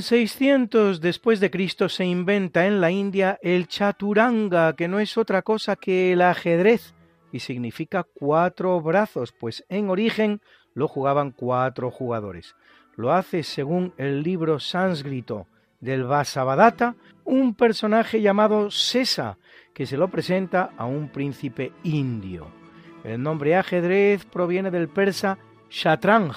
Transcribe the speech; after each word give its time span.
En 0.00 0.04
600 0.04 1.02
después 1.02 1.40
de 1.40 1.50
Cristo 1.50 1.90
se 1.90 2.06
inventa 2.06 2.66
en 2.66 2.80
la 2.80 2.90
India 2.90 3.38
el 3.42 3.68
chaturanga, 3.68 4.74
que 4.74 4.88
no 4.88 4.98
es 4.98 5.18
otra 5.18 5.42
cosa 5.42 5.76
que 5.76 6.14
el 6.14 6.22
ajedrez 6.22 6.94
y 7.32 7.40
significa 7.40 8.06
cuatro 8.14 8.80
brazos, 8.80 9.34
pues 9.38 9.62
en 9.68 9.90
origen 9.90 10.40
lo 10.72 10.88
jugaban 10.88 11.32
cuatro 11.32 11.90
jugadores. 11.90 12.56
Lo 12.96 13.12
hace, 13.12 13.42
según 13.42 13.92
el 13.98 14.22
libro 14.22 14.58
sánscrito 14.58 15.48
del 15.80 16.04
Vasavadatta, 16.04 16.96
un 17.26 17.54
personaje 17.54 18.22
llamado 18.22 18.70
Sesa, 18.70 19.36
que 19.74 19.84
se 19.84 19.98
lo 19.98 20.08
presenta 20.08 20.70
a 20.78 20.86
un 20.86 21.10
príncipe 21.10 21.74
indio. 21.82 22.46
El 23.04 23.22
nombre 23.22 23.54
ajedrez 23.54 24.24
proviene 24.24 24.70
del 24.70 24.88
persa 24.88 25.36
shatrang, 25.68 26.32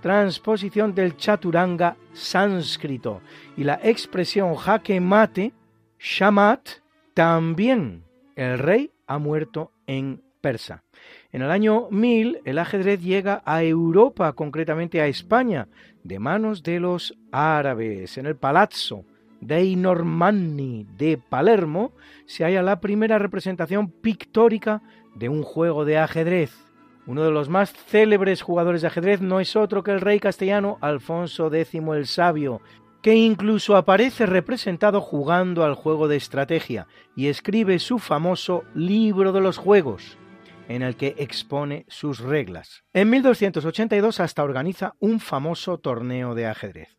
transposición 0.00 0.94
del 0.94 1.16
chaturanga 1.16 1.96
sánscrito, 2.12 3.20
y 3.56 3.64
la 3.64 3.80
expresión 3.82 4.54
jaque 4.54 5.00
mate, 5.00 5.52
shamat, 5.98 6.68
también. 7.14 8.04
El 8.36 8.58
rey 8.58 8.90
ha 9.06 9.18
muerto 9.18 9.72
en 9.86 10.22
persa. 10.40 10.82
En 11.32 11.42
el 11.42 11.50
año 11.50 11.88
1000 11.90 12.40
el 12.44 12.58
ajedrez 12.58 13.02
llega 13.02 13.42
a 13.44 13.62
Europa, 13.62 14.32
concretamente 14.32 15.00
a 15.00 15.06
España, 15.06 15.68
de 16.02 16.18
manos 16.18 16.62
de 16.62 16.80
los 16.80 17.16
árabes. 17.30 18.16
En 18.18 18.26
el 18.26 18.36
Palazzo 18.36 19.04
dei 19.40 19.74
Normanni 19.74 20.86
de 20.96 21.16
Palermo 21.18 21.92
se 22.26 22.44
halla 22.44 22.62
la 22.62 22.80
primera 22.80 23.18
representación 23.18 23.90
pictórica 23.90 24.82
de 25.14 25.28
un 25.28 25.42
juego 25.42 25.84
de 25.84 25.98
ajedrez. 25.98 26.52
Uno 27.06 27.24
de 27.24 27.30
los 27.30 27.48
más 27.48 27.72
célebres 27.72 28.42
jugadores 28.42 28.82
de 28.82 28.88
ajedrez 28.88 29.20
no 29.20 29.40
es 29.40 29.56
otro 29.56 29.82
que 29.82 29.90
el 29.90 30.00
rey 30.00 30.20
castellano 30.20 30.78
Alfonso 30.80 31.52
X 31.52 31.74
el 31.74 32.06
Sabio, 32.06 32.60
que 33.02 33.14
incluso 33.14 33.76
aparece 33.76 34.26
representado 34.26 35.00
jugando 35.00 35.64
al 35.64 35.74
juego 35.74 36.08
de 36.08 36.16
estrategia 36.16 36.86
y 37.16 37.28
escribe 37.28 37.78
su 37.78 37.98
famoso 37.98 38.64
libro 38.74 39.32
de 39.32 39.40
los 39.40 39.56
juegos, 39.56 40.18
en 40.68 40.82
el 40.82 40.96
que 40.96 41.14
expone 41.18 41.86
sus 41.88 42.20
reglas. 42.20 42.84
En 42.92 43.08
1282 43.10 44.20
hasta 44.20 44.44
organiza 44.44 44.94
un 45.00 45.18
famoso 45.18 45.78
torneo 45.78 46.34
de 46.34 46.46
ajedrez. 46.46 46.96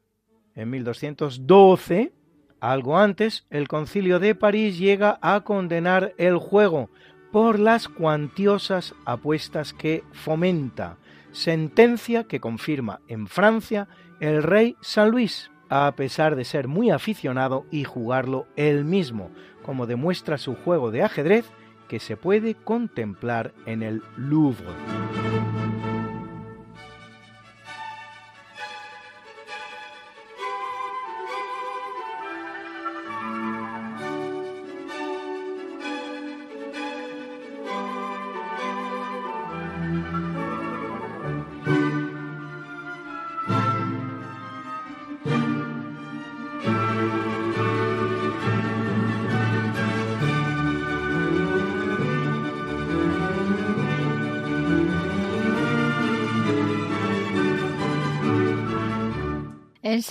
En 0.55 0.69
1212, 0.71 2.13
algo 2.59 2.97
antes, 2.97 3.45
el 3.49 3.67
concilio 3.67 4.19
de 4.19 4.35
París 4.35 4.77
llega 4.77 5.19
a 5.21 5.41
condenar 5.41 6.13
el 6.17 6.37
juego 6.37 6.89
por 7.31 7.59
las 7.59 7.87
cuantiosas 7.87 8.93
apuestas 9.05 9.73
que 9.73 10.03
fomenta, 10.11 10.97
sentencia 11.31 12.25
que 12.25 12.39
confirma 12.39 12.99
en 13.07 13.27
Francia 13.27 13.87
el 14.19 14.43
rey 14.43 14.75
San 14.81 15.09
Luis, 15.11 15.49
a 15.69 15.91
pesar 15.95 16.35
de 16.35 16.43
ser 16.43 16.67
muy 16.67 16.89
aficionado 16.89 17.65
y 17.71 17.85
jugarlo 17.85 18.45
él 18.55 18.83
mismo, 18.85 19.31
como 19.63 19.87
demuestra 19.87 20.37
su 20.37 20.55
juego 20.55 20.91
de 20.91 21.03
ajedrez 21.03 21.45
que 21.87 21.99
se 21.99 22.17
puede 22.17 22.55
contemplar 22.55 23.53
en 23.65 23.83
el 23.83 24.03
Louvre. 24.17 24.67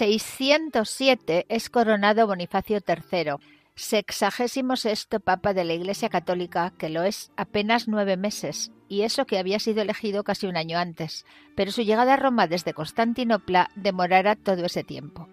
607 0.01 1.45
es 1.51 1.69
coronado 1.69 2.27
Bonifacio 2.27 2.79
III, 2.79 3.33
sexagésimo 3.75 4.77
sexto 4.77 5.21
papa 5.21 5.53
de 5.53 5.65
la 5.65 5.75
Iglesia 5.75 6.09
Católica, 6.09 6.73
que 6.79 6.89
lo 6.89 7.03
es 7.03 7.33
apenas 7.37 7.87
nueve 7.87 8.17
meses, 8.17 8.73
y 8.89 9.03
eso 9.03 9.27
que 9.27 9.39
había 9.39 9.59
sido 9.59 9.83
elegido 9.83 10.25
casi 10.25 10.47
un 10.47 10.57
año 10.57 10.79
antes, 10.79 11.27
pero 11.55 11.71
su 11.71 11.83
llegada 11.83 12.15
a 12.15 12.17
Roma 12.17 12.47
desde 12.47 12.73
Constantinopla 12.73 13.69
demorará 13.77 14.37
todo 14.37 14.65
ese 14.65 14.85
tiempo. 14.85 15.29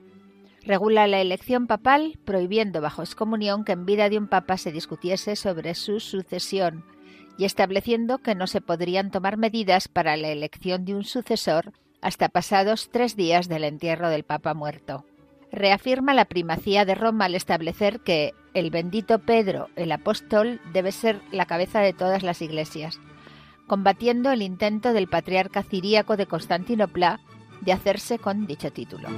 Regula 0.63 1.07
la 1.07 1.21
elección 1.21 1.67
papal, 1.67 2.19
prohibiendo 2.25 2.81
bajo 2.81 3.03
excomunión 3.03 3.63
que 3.63 3.71
en 3.71 3.85
vida 3.85 4.09
de 4.09 4.17
un 4.17 4.27
papa 4.27 4.57
se 4.57 4.73
discutiese 4.73 5.37
sobre 5.37 5.75
su 5.75 6.01
sucesión, 6.01 6.83
y 7.37 7.45
estableciendo 7.45 8.17
que 8.17 8.35
no 8.35 8.47
se 8.47 8.59
podrían 8.59 9.11
tomar 9.11 9.37
medidas 9.37 9.87
para 9.87 10.17
la 10.17 10.27
elección 10.27 10.83
de 10.83 10.93
un 10.93 11.05
sucesor 11.05 11.71
hasta 12.01 12.29
pasados 12.29 12.89
tres 12.91 13.15
días 13.15 13.47
del 13.47 13.63
entierro 13.63 14.09
del 14.09 14.23
Papa 14.23 14.53
muerto. 14.53 15.05
Reafirma 15.51 16.13
la 16.13 16.25
primacía 16.25 16.85
de 16.85 16.95
Roma 16.95 17.25
al 17.25 17.35
establecer 17.35 18.01
que 18.01 18.33
el 18.53 18.69
bendito 18.69 19.19
Pedro, 19.19 19.69
el 19.75 19.91
apóstol, 19.91 20.59
debe 20.73 20.91
ser 20.91 21.21
la 21.31 21.45
cabeza 21.45 21.79
de 21.79 21.93
todas 21.93 22.23
las 22.23 22.41
iglesias, 22.41 22.99
combatiendo 23.67 24.31
el 24.31 24.41
intento 24.41 24.93
del 24.93 25.07
patriarca 25.07 25.63
ciríaco 25.63 26.17
de 26.17 26.25
Constantinopla 26.25 27.19
de 27.61 27.73
hacerse 27.73 28.19
con 28.19 28.45
dicho 28.45 28.71
título. 28.71 29.09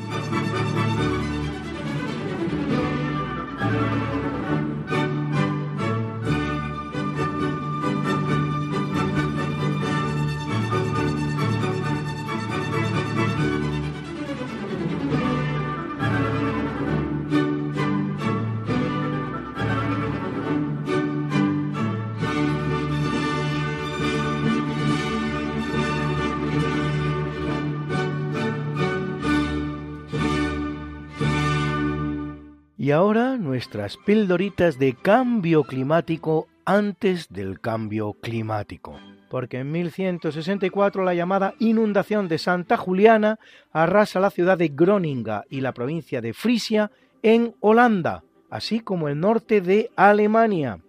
Y 32.89 32.91
ahora 32.91 33.38
nuestras 33.38 33.97
pildoritas 33.97 34.80
de 34.80 34.95
cambio 34.95 35.63
climático 35.63 36.47
antes 36.65 37.30
del 37.30 37.59
cambio 37.59 38.13
climático. 38.13 38.97
Porque 39.30 39.59
en 39.59 39.71
1164 39.71 41.03
la 41.03 41.13
llamada 41.13 41.53
inundación 41.59 42.27
de 42.27 42.39
Santa 42.39 42.77
Juliana 42.77 43.38
arrasa 43.71 44.19
la 44.19 44.31
ciudad 44.31 44.57
de 44.57 44.69
Groninga 44.69 45.44
y 45.51 45.62
la 45.62 45.71
provincia 45.71 46.19
de 46.19 46.33
Frisia 46.33 46.89
en 47.21 47.53
Holanda, 47.59 48.24
así 48.50 48.80
como 48.80 49.07
el 49.07 49.19
norte 49.19 49.62
de 49.62 49.92
Alemania, 49.95 50.80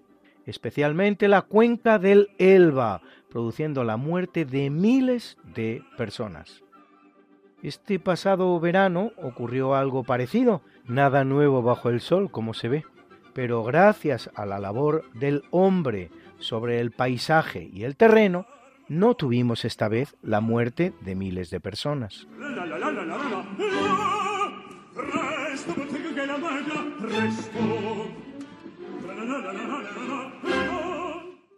especialmente 0.46 1.28
la 1.28 1.42
cuenca 1.42 1.98
del 1.98 2.30
Elba, 2.38 3.02
produciendo 3.28 3.84
la 3.84 3.98
muerte 3.98 4.46
de 4.46 4.70
miles 4.70 5.36
de 5.54 5.82
personas. 5.98 6.62
Este 7.62 7.98
pasado 7.98 8.58
verano 8.58 9.12
ocurrió 9.22 9.74
algo 9.74 10.02
parecido, 10.02 10.62
nada 10.86 11.24
nuevo 11.24 11.60
bajo 11.62 11.90
el 11.90 12.00
sol, 12.00 12.30
como 12.30 12.54
se 12.54 12.68
ve, 12.68 12.84
pero 13.34 13.62
gracias 13.64 14.30
a 14.34 14.46
la 14.46 14.58
labor 14.58 15.04
del 15.12 15.44
hombre 15.50 16.10
sobre 16.38 16.80
el 16.80 16.90
paisaje 16.90 17.68
y 17.70 17.84
el 17.84 17.96
terreno, 17.96 18.46
no 18.88 19.14
tuvimos 19.14 19.66
esta 19.66 19.88
vez 19.88 20.16
la 20.22 20.40
muerte 20.40 20.94
de 21.02 21.14
miles 21.14 21.50
de 21.50 21.60
personas. 21.60 22.26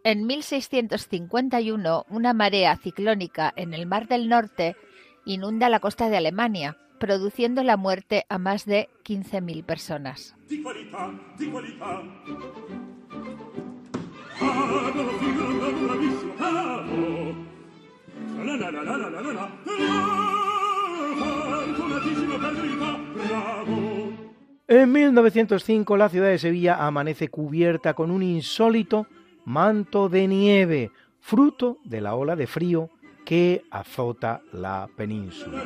En 0.03 0.27
1651, 0.27 2.05
una 2.09 2.33
marea 2.33 2.75
ciclónica 2.75 3.53
en 3.55 3.73
el 3.73 3.85
Mar 3.85 4.09
del 4.09 4.27
Norte 4.27 4.75
inunda 5.25 5.69
la 5.69 5.79
costa 5.79 6.09
de 6.09 6.17
Alemania, 6.17 6.77
produciendo 6.99 7.63
la 7.63 7.77
muerte 7.77 8.25
a 8.29 8.37
más 8.37 8.65
de 8.65 8.89
15.000 9.03 9.63
personas. 9.63 10.35
En 24.67 24.91
1905 24.91 25.97
la 25.97 26.09
ciudad 26.09 26.29
de 26.29 26.37
Sevilla 26.39 26.85
amanece 26.85 27.29
cubierta 27.29 27.93
con 27.93 28.11
un 28.11 28.23
insólito 28.23 29.07
manto 29.45 30.09
de 30.09 30.27
nieve, 30.27 30.91
fruto 31.19 31.79
de 31.83 32.01
la 32.01 32.15
ola 32.15 32.35
de 32.35 32.47
frío 32.47 32.89
que 33.25 33.63
azota 33.71 34.41
la 34.51 34.89
península. 34.95 35.63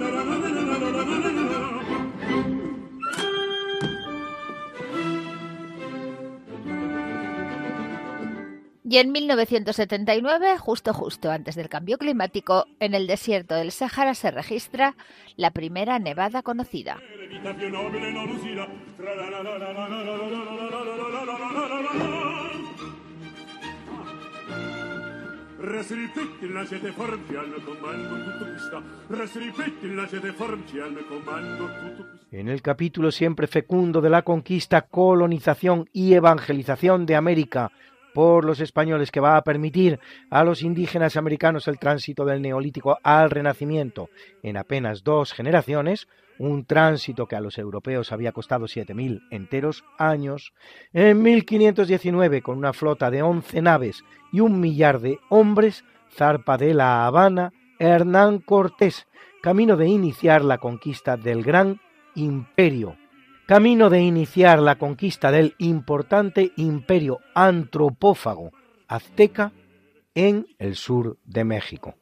Y 8.90 9.00
en 9.00 9.12
1979, 9.12 10.58
justo 10.60 10.94
justo 10.94 11.30
antes 11.30 11.56
del 11.56 11.68
cambio 11.68 11.98
climático, 11.98 12.68
en 12.80 12.94
el 12.94 13.06
desierto 13.06 13.56
del 13.56 13.74
Sáhara 13.74 14.14
se 14.14 14.32
registra 14.32 14.96
la 15.36 15.52
primera 15.52 16.00
nevada 16.00 16.42
conocida. 16.42 16.98
En 32.32 32.48
el 32.48 32.62
capítulo 32.62 33.12
siempre 33.12 33.48
fecundo 33.48 34.00
de 34.02 34.10
la 34.10 34.22
conquista, 34.22 34.84
colonización 34.84 35.90
y 35.92 36.14
evangelización 36.14 37.06
de 37.06 37.16
América 37.16 37.72
por 38.14 38.46
los 38.46 38.60
españoles 38.60 39.12
que 39.12 39.20
va 39.20 39.38
a 39.38 39.44
permitir 39.44 40.00
a 40.30 40.44
los 40.44 40.62
indígenas 40.62 41.18
americanos 41.18 41.68
el 41.68 41.80
tránsito 41.80 42.26
del 42.26 42.42
neolítico 42.42 42.98
al 43.04 43.30
renacimiento. 43.30 44.10
En 44.44 44.58
apenas 44.58 45.04
dos 45.04 45.34
generaciones, 45.34 46.08
un 46.40 46.66
tránsito 46.66 47.28
que 47.28 47.36
a 47.36 47.42
los 47.42 47.58
europeos 47.58 48.12
había 48.12 48.32
costado 48.32 48.66
7.000 48.66 49.22
enteros 49.32 49.84
años, 49.98 50.54
en 50.94 51.22
1519, 51.22 52.42
con 52.42 52.58
una 52.58 52.74
flota 52.74 53.10
de 53.12 53.22
11 53.22 53.62
naves 53.62 54.04
y 54.32 54.40
un 54.40 54.60
millar 54.60 55.00
de 55.00 55.20
hombres, 55.30 55.84
zarpa 56.16 56.58
de 56.58 56.74
La 56.74 57.06
Habana 57.06 57.54
Hernán 57.80 58.40
Cortés, 58.40 59.08
camino 59.42 59.78
de 59.78 59.88
iniciar 59.88 60.44
la 60.44 60.58
conquista 60.58 61.18
del 61.18 61.44
gran 61.44 61.80
imperio 62.16 62.96
camino 63.48 63.90
de 63.90 64.02
iniciar 64.02 64.60
la 64.60 64.76
conquista 64.76 65.32
del 65.32 65.56
importante 65.58 66.52
imperio 66.58 67.22
antropófago 67.34 68.52
azteca 68.90 69.54
en 70.14 70.48
el 70.60 70.76
sur 70.76 71.18
de 71.24 71.46
México. 71.46 71.96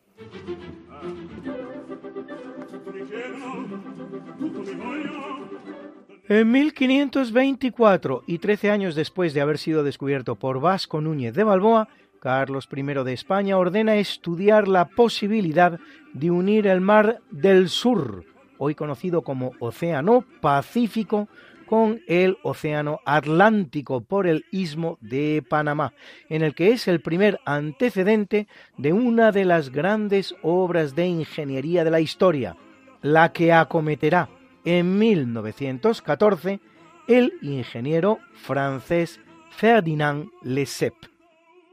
En 6.28 6.52
1524 6.52 8.24
y 8.26 8.40
trece 8.40 8.72
años 8.72 8.96
después 8.96 9.36
de 9.36 9.42
haber 9.42 9.60
sido 9.60 9.84
descubierto 9.84 10.36
por 10.36 10.60
Vasco 10.60 11.00
Núñez 11.00 11.36
de 11.36 11.44
Balboa, 11.44 11.88
Carlos 12.20 12.68
I 12.76 12.82
de 12.82 13.14
España 13.14 13.60
ordena 13.60 13.98
estudiar 13.98 14.68
la 14.68 14.86
posibilidad 14.86 15.80
de 16.14 16.32
unir 16.32 16.66
el 16.66 16.82
mar 16.82 17.20
del 17.30 17.70
sur 17.70 18.26
hoy 18.58 18.74
conocido 18.74 19.22
como 19.22 19.52
Océano 19.60 20.26
Pacífico, 20.42 21.28
con 21.68 22.02
el 22.08 22.38
Océano 22.42 23.02
Atlántico 23.06 24.02
por 24.02 24.26
el 24.26 24.46
istmo 24.52 24.98
de 25.02 25.44
Panamá, 25.48 25.94
en 26.30 26.42
el 26.42 26.56
que 26.56 26.72
es 26.72 26.88
el 26.88 27.02
primer 27.02 27.40
antecedente 27.46 28.48
de 28.78 28.94
una 28.94 29.32
de 29.32 29.46
las 29.46 29.72
grandes 29.72 30.36
obras 30.42 30.96
de 30.96 31.06
ingeniería 31.06 31.84
de 31.84 31.92
la 31.92 32.00
historia, 32.00 32.56
la 33.02 33.32
que 33.32 33.52
acometerá 33.52 34.30
en 34.66 34.98
1914 34.98 36.60
el 37.08 37.34
ingeniero 37.42 38.20
francés 38.34 39.20
Ferdinand 39.52 40.30
Lesseps. 40.42 41.10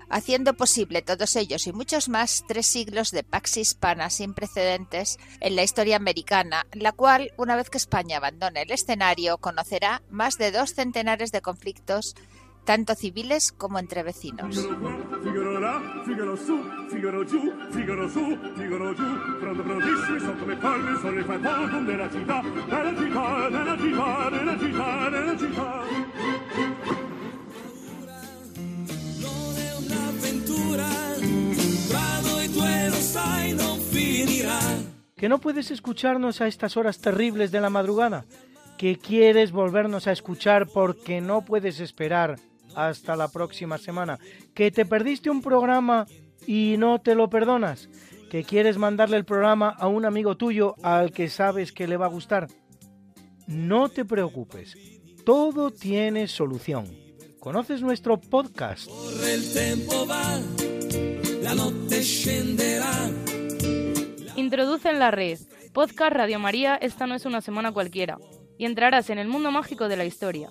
Haciendo 0.08 0.52
posible 0.52 1.00
todos 1.00 1.36
ellos 1.36 1.66
y 1.66 1.72
muchos 1.72 2.10
más 2.10 2.44
tres 2.46 2.66
siglos 2.66 3.12
de 3.12 3.24
pax 3.24 3.56
hispana 3.56 4.10
sin 4.10 4.34
precedentes 4.34 5.16
en 5.40 5.56
la 5.56 5.62
historia 5.62 5.96
americana, 5.96 6.66
la 6.72 6.92
cual, 6.92 7.32
una 7.38 7.56
vez 7.56 7.70
que 7.70 7.78
España 7.78 8.18
abandone 8.18 8.60
el 8.60 8.72
escenario, 8.72 9.38
conocerá 9.38 10.02
más 10.10 10.36
de 10.36 10.52
dos 10.52 10.74
centenares 10.74 11.32
de 11.32 11.40
conflictos 11.40 12.14
tanto 12.64 12.94
civiles 12.94 13.52
como 13.52 13.78
entre 13.78 14.02
vecinos. 14.02 14.68
¿Que 35.16 35.28
no 35.28 35.38
puedes 35.38 35.70
escucharnos 35.70 36.40
a 36.40 36.48
estas 36.48 36.76
horas 36.76 36.98
terribles 36.98 37.52
de 37.52 37.60
la 37.60 37.70
madrugada? 37.70 38.24
¿Que 38.76 38.98
quieres 38.98 39.52
volvernos 39.52 40.08
a 40.08 40.12
escuchar 40.12 40.66
porque 40.66 41.20
no 41.20 41.42
puedes 41.42 41.78
esperar 41.78 42.40
Hasta 42.74 43.16
la 43.16 43.28
próxima 43.28 43.78
semana. 43.78 44.18
¿Que 44.54 44.70
te 44.70 44.86
perdiste 44.86 45.30
un 45.30 45.42
programa 45.42 46.06
y 46.46 46.76
no 46.78 47.00
te 47.00 47.14
lo 47.14 47.28
perdonas? 47.30 47.88
¿Que 48.30 48.44
quieres 48.44 48.78
mandarle 48.78 49.18
el 49.18 49.24
programa 49.24 49.68
a 49.68 49.88
un 49.88 50.04
amigo 50.04 50.36
tuyo 50.36 50.74
al 50.82 51.12
que 51.12 51.28
sabes 51.28 51.72
que 51.72 51.86
le 51.86 51.96
va 51.96 52.06
a 52.06 52.10
gustar? 52.10 52.48
No 53.46 53.88
te 53.88 54.04
preocupes, 54.04 54.76
todo 55.24 55.70
tiene 55.70 56.28
solución. 56.28 56.86
¿Conoces 57.40 57.82
nuestro 57.82 58.20
podcast? 58.20 58.88
Introduce 64.36 64.88
en 64.88 64.98
la 64.98 65.10
red. 65.10 65.38
Podcast 65.72 66.14
Radio 66.14 66.38
María, 66.38 66.76
esta 66.76 67.06
no 67.06 67.14
es 67.14 67.26
una 67.26 67.40
semana 67.40 67.72
cualquiera. 67.72 68.18
Y 68.58 68.64
entrarás 68.64 69.10
en 69.10 69.18
el 69.18 69.28
mundo 69.28 69.50
mágico 69.50 69.88
de 69.88 69.96
la 69.96 70.04
historia. 70.04 70.50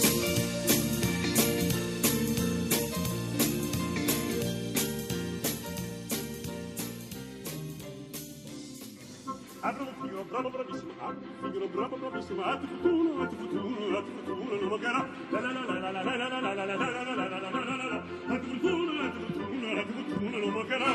bravo 10.41 10.57
bravissimo 10.57 10.91
ah 10.97 11.13
figlio 11.39 11.67
bravo 11.67 11.95
bravissimo 11.97 12.41
ah 12.41 12.57
fortuna 12.57 13.23
ah 13.23 13.29
fortuna 13.29 13.97
ah 13.97 14.03
fortuna 14.25 14.55
non 14.59 14.69
mancherà 14.69 15.07
la 15.29 15.39
la 15.39 15.51
la 15.51 15.61
la 15.61 15.77
la 15.79 15.91
la 15.91 16.01
la 16.01 16.27
la 16.27 16.39
la 16.41 16.53
la 16.53 16.65
la 16.65 16.65
la 16.65 17.05
la 17.13 17.27
la 17.29 17.49
la 17.49 17.61
la 17.63 17.75
la 17.75 18.01
ah 18.25 18.39
fortuna 18.41 19.03
ah 19.05 19.11
fortuna 19.13 19.69
ah 19.77 19.85
fortuna 19.85 20.37
non 20.39 20.49
mancherà 20.49 20.93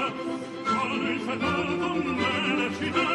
con 0.67 0.91
il 1.07 1.21
fatato 1.21 1.88
nella 1.95 2.69
città 2.75 3.07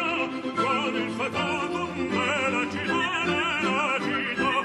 con 0.56 0.94
il 0.94 1.10
fatato 1.10 1.80
nella 1.94 2.62
città 2.70 3.24
nella 3.24 3.98
città 4.00 4.60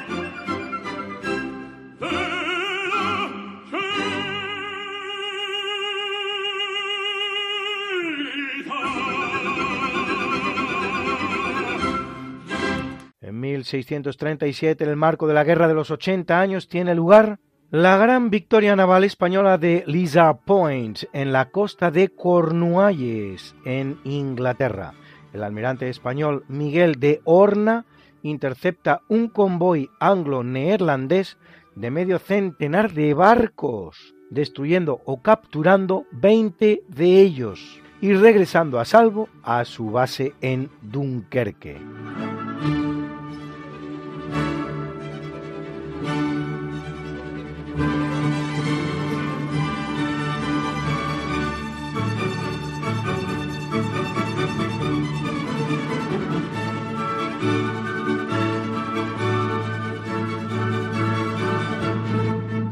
En 13.37 13.41
1637, 13.41 14.83
en 14.83 14.89
el 14.89 14.95
marco 14.95 15.27
de 15.27 15.35
la 15.35 15.43
Guerra 15.43 15.67
de 15.67 15.75
los 15.75 15.91
80 15.91 16.41
años, 16.41 16.67
tiene 16.67 16.95
lugar 16.95 17.37
la 17.69 17.95
gran 17.95 18.31
victoria 18.31 18.75
naval 18.75 19.03
española 19.03 19.59
de 19.59 19.83
Lizard 19.85 20.37
Point 20.43 21.03
en 21.13 21.31
la 21.31 21.51
costa 21.51 21.91
de 21.91 22.09
Cornualles, 22.09 23.55
en 23.63 23.99
Inglaterra. 24.05 24.95
El 25.33 25.43
almirante 25.43 25.87
español 25.87 26.45
Miguel 26.47 26.99
de 26.99 27.21
Horna 27.25 27.85
intercepta 28.23 29.01
un 29.07 29.27
convoy 29.27 29.91
anglo-neerlandés 29.99 31.37
de 31.75 31.91
medio 31.91 32.17
centenar 32.17 32.91
de 32.91 33.13
barcos, 33.13 34.15
destruyendo 34.31 35.01
o 35.05 35.21
capturando 35.21 36.05
20 36.11 36.81
de 36.87 37.21
ellos 37.21 37.83
y 38.01 38.13
regresando 38.13 38.79
a 38.79 38.85
salvo 38.85 39.29
a 39.43 39.63
su 39.63 39.91
base 39.91 40.33
en 40.41 40.71
Dunkerque. 40.81 41.77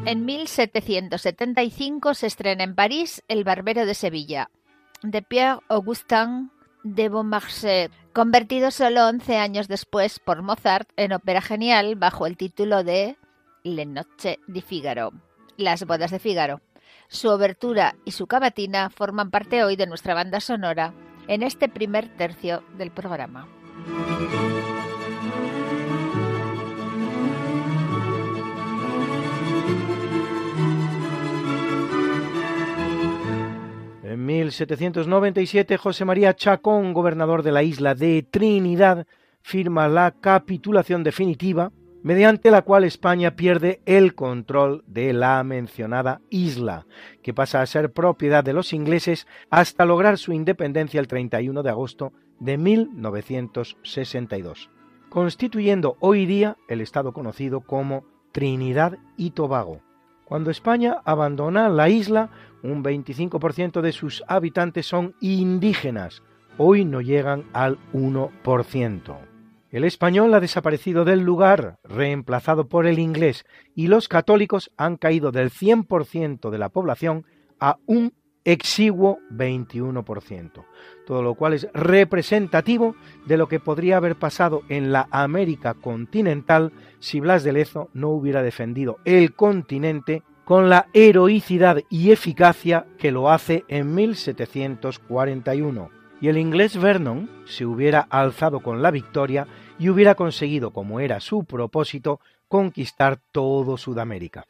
En 0.06 0.24
1775 0.24 2.14
se 2.14 2.28
estrena 2.28 2.64
en 2.64 2.76
París 2.76 3.24
El 3.28 3.44
Barbero 3.44 3.88
de 3.88 3.96
Sevilla, 3.96 4.52
de 5.02 5.24
Pierre-Augustin 5.24 6.52
de 6.84 7.10
Beaumarchais, 7.10 7.90
convertido 8.14 8.70
solo 8.70 9.08
11 9.08 9.38
años 9.38 9.68
después 9.68 10.20
por 10.20 10.44
Mozart 10.44 10.88
en 10.96 11.12
ópera 11.12 11.42
genial 11.42 11.96
bajo 11.96 12.28
el 12.28 12.38
título 12.38 12.84
de 12.84 13.18
Le 13.64 13.88
Noche 13.88 14.38
di 14.46 14.62
Figaro, 14.62 15.12
Las 15.58 15.86
bodas 15.88 16.12
de 16.12 16.20
Figaro. 16.20 16.62
Su 17.08 17.30
obertura 17.30 17.96
y 18.06 18.12
su 18.12 18.28
cavatina 18.28 18.92
forman 18.92 19.32
parte 19.32 19.64
hoy 19.64 19.76
de 19.76 19.88
nuestra 19.88 20.14
banda 20.14 20.40
sonora 20.40 20.94
en 21.28 21.42
este 21.42 21.68
primer 21.68 22.16
tercio 22.16 22.64
del 22.78 22.92
programa. 22.92 23.48
1797, 34.26 35.78
José 35.78 36.04
María 36.06 36.36
Chacón, 36.36 36.94
gobernador 36.94 37.44
de 37.44 37.52
la 37.52 37.62
isla 37.64 37.96
de 37.96 38.24
Trinidad, 38.24 39.06
firma 39.42 39.88
la 39.88 40.12
capitulación 40.12 41.04
definitiva, 41.04 41.72
mediante 42.02 42.52
la 42.52 42.64
cual 42.64 42.84
España 42.84 43.36
pierde 43.36 43.82
el 43.86 44.16
control 44.16 44.84
de 44.88 45.14
la 45.14 45.44
mencionada 45.44 46.22
isla, 46.30 46.86
que 47.24 47.34
pasa 47.34 47.62
a 47.62 47.66
ser 47.66 47.94
propiedad 47.94 48.44
de 48.44 48.54
los 48.54 48.74
ingleses 48.74 49.28
hasta 49.50 49.86
lograr 49.86 50.18
su 50.18 50.34
independencia 50.34 51.00
el 51.00 51.08
31 51.08 51.64
de 51.64 51.70
agosto 51.70 52.12
de 52.40 52.58
1962, 52.58 54.70
constituyendo 55.10 55.96
hoy 56.00 56.26
día 56.26 56.58
el 56.68 56.82
estado 56.82 57.14
conocido 57.14 57.62
como 57.62 58.06
Trinidad 58.32 58.98
y 59.18 59.32
Tobago. 59.32 59.82
Cuando 60.26 60.52
España 60.52 61.02
abandona 61.06 61.70
la 61.70 61.88
isla, 61.88 62.32
un 62.72 62.84
25% 62.84 63.82
de 63.82 63.92
sus 63.92 64.24
habitantes 64.28 64.86
son 64.86 65.16
indígenas, 65.22 66.24
hoy 66.58 66.86
no 66.86 67.02
llegan 67.02 67.46
al 67.54 67.78
1%. 67.94 69.18
El 69.72 69.84
español 69.84 70.34
ha 70.34 70.40
desaparecido 70.40 71.04
del 71.04 71.20
lugar, 71.22 71.76
reemplazado 71.84 72.68
por 72.70 72.88
el 72.88 72.98
inglés, 72.98 73.46
y 73.76 73.88
los 73.88 74.08
católicos 74.08 74.72
han 74.78 74.96
caído 74.96 75.32
del 75.32 75.52
100% 75.52 76.50
de 76.50 76.58
la 76.58 76.70
población 76.70 77.26
a 77.60 77.78
un 77.86 78.14
exiguo 78.46 79.20
21%, 79.32 80.64
todo 81.06 81.22
lo 81.24 81.34
cual 81.34 81.54
es 81.54 81.68
representativo 81.74 82.96
de 83.26 83.38
lo 83.38 83.48
que 83.48 83.60
podría 83.60 83.98
haber 83.98 84.16
pasado 84.16 84.62
en 84.70 84.92
la 84.92 85.08
América 85.12 85.74
continental 85.74 86.72
si 87.00 87.20
Blas 87.20 87.44
de 87.44 87.54
Lezo 87.54 87.90
no 87.94 88.10
hubiera 88.10 88.44
defendido 88.44 89.00
el 89.04 89.34
continente 89.34 90.24
con 90.46 90.70
la 90.70 90.88
heroicidad 90.94 91.82
y 91.90 92.12
eficacia 92.12 92.86
que 93.00 93.12
lo 93.12 93.30
hace 93.32 93.66
en 93.68 93.94
1741, 93.96 95.90
y 96.22 96.30
el 96.30 96.38
inglés 96.38 96.78
Vernon 96.80 97.30
se 97.46 97.66
hubiera 97.66 98.02
alzado 98.10 98.62
con 98.62 98.82
la 98.82 98.92
victoria 98.92 99.48
y 99.80 99.90
hubiera 99.90 100.16
conseguido, 100.16 100.72
como 100.72 101.00
era 101.00 101.20
su 101.20 101.44
propósito, 101.44 102.20
conquistar 102.48 103.20
todo 103.32 103.76
Sudamérica. 103.76 104.46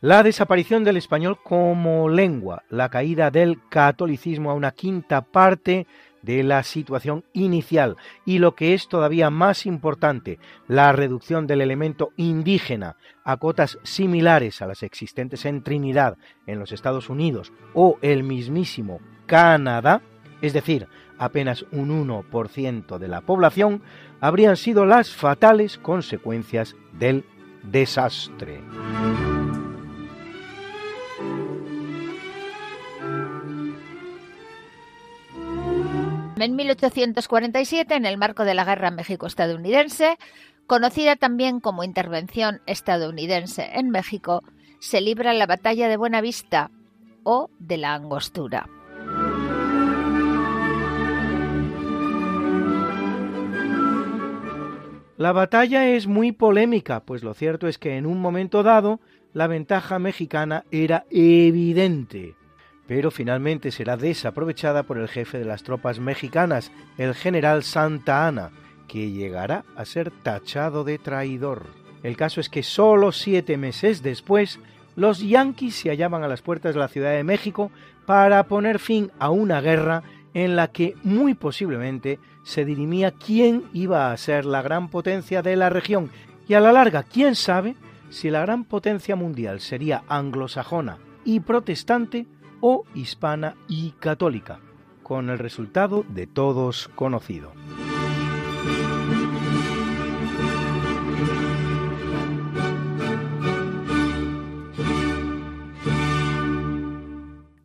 La 0.00 0.22
desaparición 0.22 0.84
del 0.84 0.96
español 0.96 1.38
como 1.42 2.08
lengua, 2.08 2.62
la 2.68 2.88
caída 2.88 3.32
del 3.32 3.58
catolicismo 3.68 4.50
a 4.50 4.54
una 4.54 4.70
quinta 4.70 5.22
parte 5.22 5.88
de 6.22 6.42
la 6.42 6.62
situación 6.62 7.24
inicial 7.32 7.96
y 8.24 8.38
lo 8.38 8.54
que 8.54 8.74
es 8.74 8.88
todavía 8.88 9.30
más 9.30 9.66
importante, 9.66 10.38
la 10.66 10.92
reducción 10.92 11.46
del 11.46 11.60
elemento 11.60 12.10
indígena 12.16 12.96
a 13.24 13.36
cotas 13.36 13.78
similares 13.82 14.62
a 14.62 14.66
las 14.66 14.82
existentes 14.82 15.44
en 15.44 15.62
Trinidad, 15.62 16.16
en 16.46 16.58
los 16.58 16.72
Estados 16.72 17.08
Unidos 17.08 17.52
o 17.74 17.98
el 18.02 18.22
mismísimo 18.22 19.00
Canadá, 19.26 20.02
es 20.40 20.52
decir, 20.52 20.88
apenas 21.18 21.64
un 21.72 22.06
1% 22.08 22.98
de 22.98 23.08
la 23.08 23.20
población, 23.20 23.82
habrían 24.20 24.56
sido 24.56 24.86
las 24.86 25.14
fatales 25.14 25.78
consecuencias 25.78 26.76
del 26.92 27.24
desastre. 27.62 28.60
En 36.40 36.54
1847, 36.54 37.96
en 37.96 38.06
el 38.06 38.16
marco 38.16 38.44
de 38.44 38.54
la 38.54 38.64
Guerra 38.64 38.92
México-Estadounidense, 38.92 40.18
conocida 40.68 41.16
también 41.16 41.58
como 41.58 41.82
Intervención 41.82 42.60
estadounidense 42.66 43.70
en 43.74 43.90
México, 43.90 44.44
se 44.78 45.00
libra 45.00 45.32
la 45.32 45.46
batalla 45.46 45.88
de 45.88 45.96
Buenavista 45.96 46.70
o 47.24 47.50
de 47.58 47.76
la 47.78 47.94
Angostura. 47.94 48.68
La 55.16 55.32
batalla 55.32 55.88
es 55.88 56.06
muy 56.06 56.30
polémica, 56.30 57.00
pues 57.00 57.24
lo 57.24 57.34
cierto 57.34 57.66
es 57.66 57.78
que 57.78 57.96
en 57.96 58.06
un 58.06 58.20
momento 58.20 58.62
dado 58.62 59.00
la 59.32 59.48
ventaja 59.48 59.98
mexicana 59.98 60.64
era 60.70 61.04
evidente, 61.10 62.36
pero 62.88 63.10
finalmente 63.10 63.70
será 63.70 63.98
desaprovechada 63.98 64.82
por 64.82 64.96
el 64.96 65.08
jefe 65.08 65.38
de 65.38 65.44
las 65.44 65.62
tropas 65.62 66.00
mexicanas, 66.00 66.72
el 66.96 67.14
general 67.14 67.62
Santa 67.62 68.26
Ana, 68.26 68.50
que 68.88 69.10
llegará 69.10 69.66
a 69.76 69.84
ser 69.84 70.10
tachado 70.10 70.84
de 70.84 70.98
traidor. 70.98 71.66
El 72.02 72.16
caso 72.16 72.40
es 72.40 72.48
que 72.48 72.62
solo 72.62 73.12
siete 73.12 73.58
meses 73.58 74.02
después, 74.02 74.58
los 74.96 75.20
yanquis 75.20 75.76
se 75.76 75.90
hallaban 75.90 76.24
a 76.24 76.28
las 76.28 76.40
puertas 76.40 76.74
de 76.74 76.80
la 76.80 76.88
Ciudad 76.88 77.12
de 77.12 77.24
México 77.24 77.70
para 78.06 78.42
poner 78.44 78.78
fin 78.78 79.12
a 79.18 79.28
una 79.28 79.60
guerra 79.60 80.02
en 80.32 80.56
la 80.56 80.68
que 80.68 80.94
muy 81.04 81.34
posiblemente 81.34 82.18
se 82.42 82.64
dirimía 82.64 83.10
quién 83.10 83.64
iba 83.74 84.10
a 84.10 84.16
ser 84.16 84.46
la 84.46 84.62
gran 84.62 84.88
potencia 84.88 85.42
de 85.42 85.56
la 85.56 85.68
región 85.68 86.10
y 86.48 86.54
a 86.54 86.60
la 86.60 86.72
larga, 86.72 87.02
quién 87.02 87.34
sabe 87.34 87.76
si 88.08 88.30
la 88.30 88.40
gran 88.40 88.64
potencia 88.64 89.14
mundial 89.14 89.60
sería 89.60 90.04
anglosajona 90.08 90.96
y 91.26 91.40
protestante 91.40 92.26
o 92.60 92.84
hispana 92.94 93.56
y 93.68 93.92
católica, 93.92 94.60
con 95.02 95.30
el 95.30 95.38
resultado 95.38 96.04
de 96.08 96.26
todos 96.26 96.88
conocido. 96.94 97.52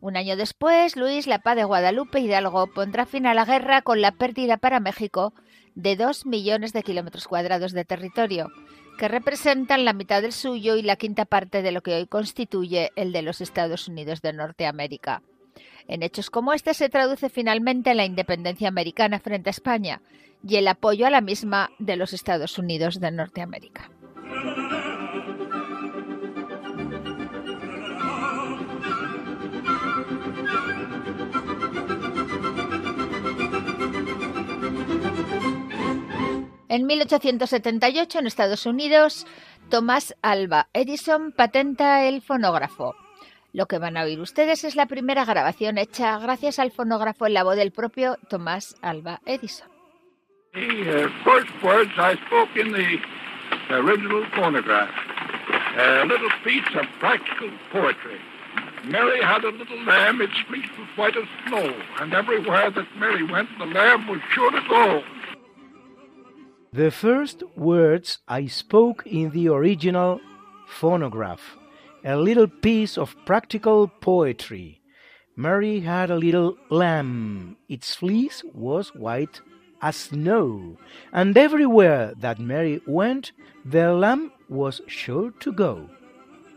Un 0.00 0.18
año 0.18 0.36
después, 0.36 0.96
Luis 0.96 1.26
La 1.26 1.40
Paz 1.40 1.56
de 1.56 1.64
Guadalupe 1.64 2.20
Hidalgo 2.20 2.66
pondrá 2.68 3.06
fin 3.06 3.26
a 3.26 3.34
la 3.34 3.44
guerra 3.44 3.82
con 3.82 4.00
la 4.00 4.12
pérdida 4.12 4.58
para 4.58 4.78
México 4.78 5.32
de 5.74 5.96
dos 5.96 6.24
millones 6.24 6.72
de 6.72 6.82
kilómetros 6.82 7.26
cuadrados 7.26 7.72
de 7.72 7.84
territorio, 7.84 8.52
que 8.98 9.08
representan 9.08 9.84
la 9.84 9.92
mitad 9.92 10.22
del 10.22 10.32
suyo 10.32 10.76
y 10.76 10.82
la 10.82 10.96
quinta 10.96 11.24
parte 11.24 11.62
de 11.62 11.72
lo 11.72 11.82
que 11.82 11.94
hoy 11.94 12.06
constituye 12.06 12.90
el 12.96 13.12
de 13.12 13.22
los 13.22 13.40
Estados 13.40 13.88
Unidos 13.88 14.22
de 14.22 14.32
Norteamérica. 14.32 15.22
En 15.88 16.02
hechos 16.02 16.30
como 16.30 16.52
este 16.52 16.74
se 16.74 16.88
traduce 16.88 17.28
finalmente 17.28 17.94
la 17.94 18.04
independencia 18.04 18.68
americana 18.68 19.18
frente 19.20 19.50
a 19.50 19.52
España 19.52 20.00
y 20.46 20.56
el 20.56 20.68
apoyo 20.68 21.06
a 21.06 21.10
la 21.10 21.20
misma 21.20 21.70
de 21.78 21.96
los 21.96 22.12
Estados 22.12 22.58
Unidos 22.58 23.00
de 23.00 23.10
Norteamérica. 23.10 23.90
En 36.74 36.86
1878, 36.86 38.18
en 38.18 38.26
Estados 38.26 38.66
Unidos, 38.66 39.28
Thomas 39.70 40.16
Alba 40.22 40.66
Edison 40.72 41.30
patenta 41.30 42.02
el 42.02 42.20
fonógrafo. 42.20 42.96
Lo 43.52 43.66
que 43.66 43.78
van 43.78 43.96
a 43.96 44.02
oír 44.02 44.18
ustedes 44.18 44.64
es 44.64 44.74
la 44.74 44.86
primera 44.86 45.24
grabación 45.24 45.78
hecha 45.78 46.18
gracias 46.18 46.58
al 46.58 46.72
fonógrafo 46.72 47.28
en 47.28 47.34
la 47.34 47.44
voz 47.44 47.54
del 47.54 47.70
propio 47.70 48.16
Thomas 48.28 48.74
Alba 48.82 49.20
Edison. 49.24 49.68
The 50.54 51.04
uh, 51.04 51.08
first 51.22 51.52
words 51.62 51.92
I 51.96 52.16
spoke 52.26 52.56
in 52.56 52.72
the 52.72 52.98
original 53.72 54.26
phonograph, 54.34 54.90
a 55.78 56.04
little 56.06 56.28
piece 56.42 56.66
of 56.74 56.86
practical 56.98 57.50
poetry. 57.70 58.18
Mary 58.90 59.22
had 59.22 59.44
a 59.44 59.52
little 59.52 59.80
lamb, 59.84 60.20
its 60.20 60.36
fleece 60.48 60.68
was 60.76 60.88
white 60.96 61.16
as 61.16 61.28
snow, 61.46 61.72
and 62.00 62.12
everywhere 62.12 62.72
that 62.72 62.86
Mary 62.98 63.22
went, 63.22 63.48
the 63.60 63.66
lamb 63.66 64.08
was 64.08 64.20
sure 64.32 64.50
to 64.50 64.60
go. 64.68 65.04
The 66.74 66.90
first 66.90 67.44
words 67.54 68.18
I 68.26 68.46
spoke 68.46 69.06
in 69.06 69.30
the 69.30 69.46
original 69.46 70.20
phonograph, 70.66 71.56
a 72.04 72.16
little 72.16 72.48
piece 72.48 72.98
of 72.98 73.14
practical 73.24 73.86
poetry. 73.86 74.80
Mary 75.36 75.78
had 75.78 76.10
a 76.10 76.16
little 76.16 76.56
lamb. 76.70 77.58
Its 77.68 77.94
fleece 77.94 78.42
was 78.52 78.92
white 78.92 79.40
as 79.80 79.94
snow, 79.94 80.76
and 81.12 81.38
everywhere 81.38 82.12
that 82.18 82.40
Mary 82.40 82.80
went, 82.88 83.30
the 83.64 83.92
lamb 83.92 84.32
was 84.48 84.80
sure 84.88 85.30
to 85.38 85.52
go. 85.52 85.88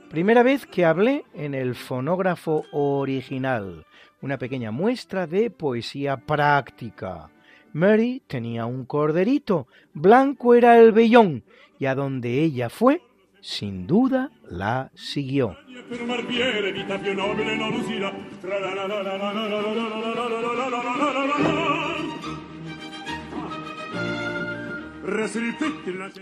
Primera 0.10 0.42
vez 0.42 0.66
que 0.66 0.84
hablé 0.84 1.26
en 1.36 1.54
el 1.54 1.76
fonógrafo 1.76 2.64
original, 2.74 3.86
una 4.24 4.40
pequeña 4.40 4.72
muestra 4.72 5.28
de 5.28 5.52
poesía 5.52 6.18
práctica. 6.18 7.30
Mary 7.74 8.22
tenía 8.28 8.66
un 8.66 8.86
corderito, 8.86 9.68
blanco 9.94 10.56
era 10.56 10.80
el 10.80 10.92
vellón, 10.92 11.44
y 11.80 11.86
a 11.86 11.96
donde 11.96 12.42
ella 12.44 12.70
fue, 12.70 13.02
sin 13.42 13.88
duda 13.88 14.32
la 14.50 14.92
siguió. 14.96 15.56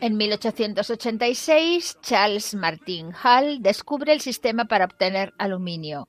En 0.02 0.18
1886, 0.18 1.98
Charles 2.02 2.54
Martin 2.54 3.12
Hall 3.24 3.62
descubre 3.62 4.14
el 4.14 4.22
sistema 4.22 4.66
para 4.66 4.86
obtener 4.86 5.34
aluminio, 5.40 6.08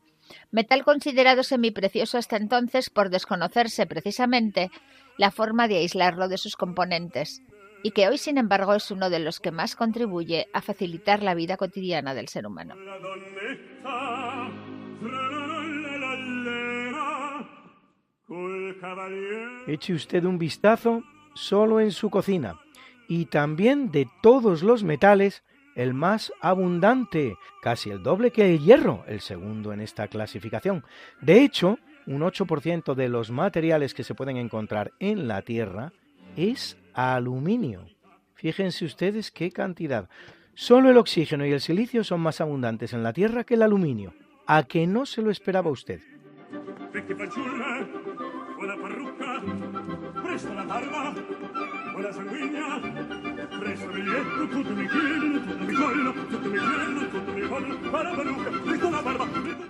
metal 0.51 0.85
considerado 0.85 1.43
semiprecioso 1.43 2.19
hasta 2.19 2.37
entonces 2.37 2.91
por 2.91 3.09
desconocerse 3.09 3.87
precisamente 3.87 4.71
la 5.19 5.31
forma 5.31 5.69
de 5.69 5.77
aislarlo 5.77 6.29
de 6.29 6.39
sus 6.39 6.57
componentes, 6.57 7.43
y 7.83 7.93
que 7.93 8.09
hoy, 8.09 8.19
sin 8.19 8.39
embargo, 8.39 8.75
es 8.75 8.91
uno 8.91 9.11
de 9.11 9.21
los 9.21 9.39
que 9.39 9.53
más 9.53 9.77
contribuye 9.77 10.49
a 10.53 10.61
facilitar 10.61 11.23
la 11.23 11.35
vida 11.35 11.57
cotidiana 11.57 12.15
del 12.15 12.29
ser 12.29 12.47
humano. 12.47 12.75
Eche 19.67 19.95
usted 19.95 20.25
un 20.25 20.39
vistazo 20.39 21.03
solo 21.35 21.81
en 21.81 21.93
su 21.93 22.11
cocina 22.11 22.59
y 23.09 23.27
también 23.27 23.93
de 23.93 24.09
todos 24.23 24.63
los 24.63 24.83
metales 24.83 25.45
el 25.77 25.93
más 25.93 26.33
abundante, 26.41 27.37
casi 27.63 27.91
el 27.91 28.03
doble 28.03 28.31
que 28.31 28.55
el 28.55 28.61
hierro, 28.61 29.05
el 29.07 29.21
segundo 29.21 29.73
en 29.73 29.81
esta 29.81 30.09
clasificación. 30.09 30.85
De 31.21 31.43
hecho, 31.43 31.79
un 32.07 32.21
8% 32.23 32.95
de 32.95 33.09
los 33.09 33.31
materiales 33.31 33.95
que 33.95 34.05
se 34.05 34.15
pueden 34.15 34.37
encontrar 34.37 34.93
en 35.01 35.29
la 35.29 35.43
Tierra 35.43 35.93
es 36.37 36.77
aluminio. 36.95 37.87
Fíjense 38.35 38.85
ustedes 38.85 39.31
qué 39.31 39.51
cantidad. 39.51 40.09
Solo 40.55 40.91
el 40.91 40.99
oxígeno 40.99 41.45
y 41.47 41.53
el 41.53 41.61
silicio 41.61 42.05
son 42.05 42.21
más 42.21 42.41
abundantes 42.41 42.93
en 42.93 43.03
la 43.03 43.13
Tierra 43.13 43.45
que 43.45 43.55
el 43.55 43.63
aluminio. 43.63 44.15
¿A 44.47 44.63
que 44.63 44.87
no 44.87 45.07
se 45.07 45.23
lo 45.23 45.31
esperaba 45.31 45.71
usted? 45.71 46.01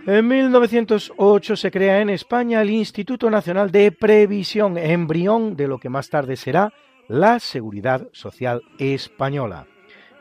En 0.07 0.29
1908 0.29 1.57
se 1.57 1.71
crea 1.71 2.01
en 2.01 2.11
España 2.11 2.63
el 2.63 2.71
Instituto 2.71 3.29
Nacional 3.29 3.73
de 3.73 3.91
Previsión, 3.91 4.79
embrión 4.79 5.57
de 5.57 5.67
lo 5.67 5.79
que 5.79 5.89
más 5.89 6.09
tarde 6.09 6.37
será 6.37 6.73
la 7.09 7.41
Seguridad 7.41 8.09
Social 8.13 8.63
Española. 8.79 9.67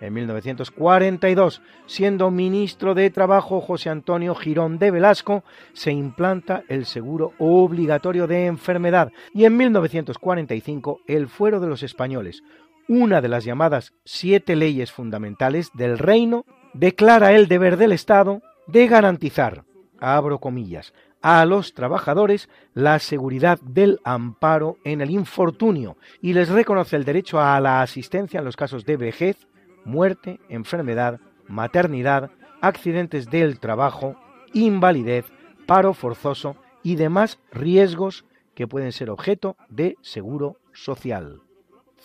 En 0.02 0.14
1942, 0.14 1.62
siendo 1.86 2.30
ministro 2.30 2.96
de 2.96 3.10
Trabajo 3.10 3.62
José 3.62 3.90
Antonio 3.90 4.36
Girón 4.36 4.78
de 4.78 4.92
Velasco, 4.92 5.44
se 5.74 5.92
implanta 5.92 6.64
el 6.68 6.86
seguro 6.86 7.34
obligatorio 7.40 8.28
de 8.28 8.48
enfermedad 8.48 9.12
y 9.34 9.46
en 9.46 9.56
1945 9.56 11.00
el 11.08 11.28
fuero 11.28 11.60
de 11.60 11.68
los 11.68 11.82
españoles, 11.82 12.44
una 12.88 13.22
de 13.22 13.30
las 13.30 13.46
llamadas 13.46 13.94
siete 14.04 14.56
leyes 14.56 14.92
fundamentales 14.92 15.72
del 15.74 15.98
reino, 15.98 16.46
declara 16.74 17.34
el 17.34 17.48
deber 17.48 17.78
del 17.78 17.92
Estado 17.92 18.42
de 18.68 18.88
garantizar, 18.88 19.64
abro 20.00 20.40
comillas, 20.40 20.94
a 21.22 21.44
los 21.46 21.74
trabajadores 21.74 22.50
la 22.74 23.00
seguridad 23.00 23.60
del 23.62 24.00
amparo 24.04 24.78
en 24.84 25.02
el 25.02 25.10
infortunio 25.10 25.98
y 26.22 26.34
les 26.34 26.50
reconoce 26.50 26.96
el 26.96 27.04
derecho 27.04 27.40
a 27.40 27.60
la 27.60 27.82
asistencia 27.82 28.40
en 28.40 28.46
los 28.46 28.56
casos 28.56 28.86
de 28.86 28.98
vejez, 28.98 29.48
muerte, 29.86 30.40
enfermedad, 30.50 31.20
maternidad, 31.48 32.30
accidentes 32.62 33.30
del 33.30 33.60
trabajo, 33.60 34.16
invalidez, 34.54 35.26
paro 35.66 35.94
forzoso 35.94 36.58
y 36.84 36.96
demás 36.96 37.40
riesgos 37.52 38.26
que 38.54 38.68
pueden 38.68 38.92
ser 38.92 39.10
objeto 39.10 39.58
de 39.70 39.98
seguro 40.02 40.60
social. 40.74 41.45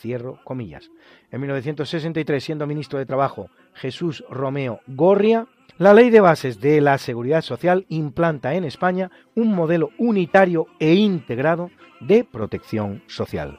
Cierro 0.01 0.41
comillas. 0.45 0.91
En 1.31 1.41
1963, 1.41 2.43
siendo 2.43 2.67
ministro 2.67 2.99
de 2.99 3.07
Trabajo 3.07 3.51
Jesús 3.75 4.25
Romeo 4.31 4.81
Gorria, 4.87 5.47
La 5.79 5.95
Ley 5.95 6.11
de 6.11 6.21
Bases 6.21 6.61
de 6.61 6.81
la 6.81 6.99
Seguridad 6.99 7.43
Social 7.43 7.87
implanta 7.89 8.55
en 8.55 8.65
España 8.65 9.11
un 9.35 9.55
modelo 9.55 9.91
unitario 9.99 10.67
e 10.79 10.95
integrado 10.95 11.71
de 12.01 12.25
protección 12.25 13.03
social. 13.07 13.59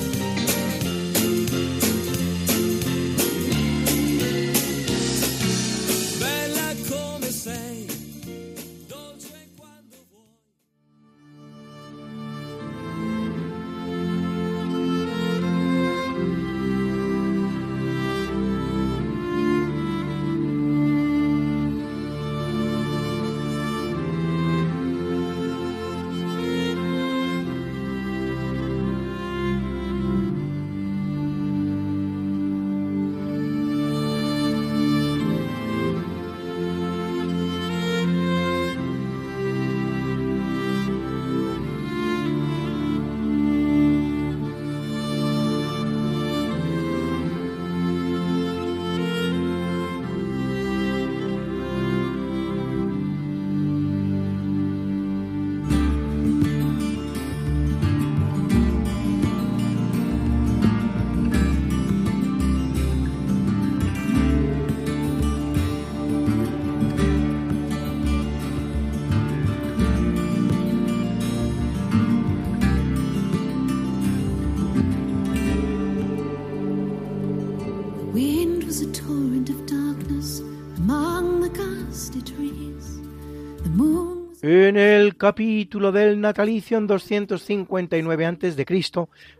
En 84.53 84.75
el 84.75 85.15
capítulo 85.15 85.93
del 85.93 86.19
natalicio 86.19 86.77
en 86.77 86.85
259 86.85 88.25
a.C. 88.25 88.65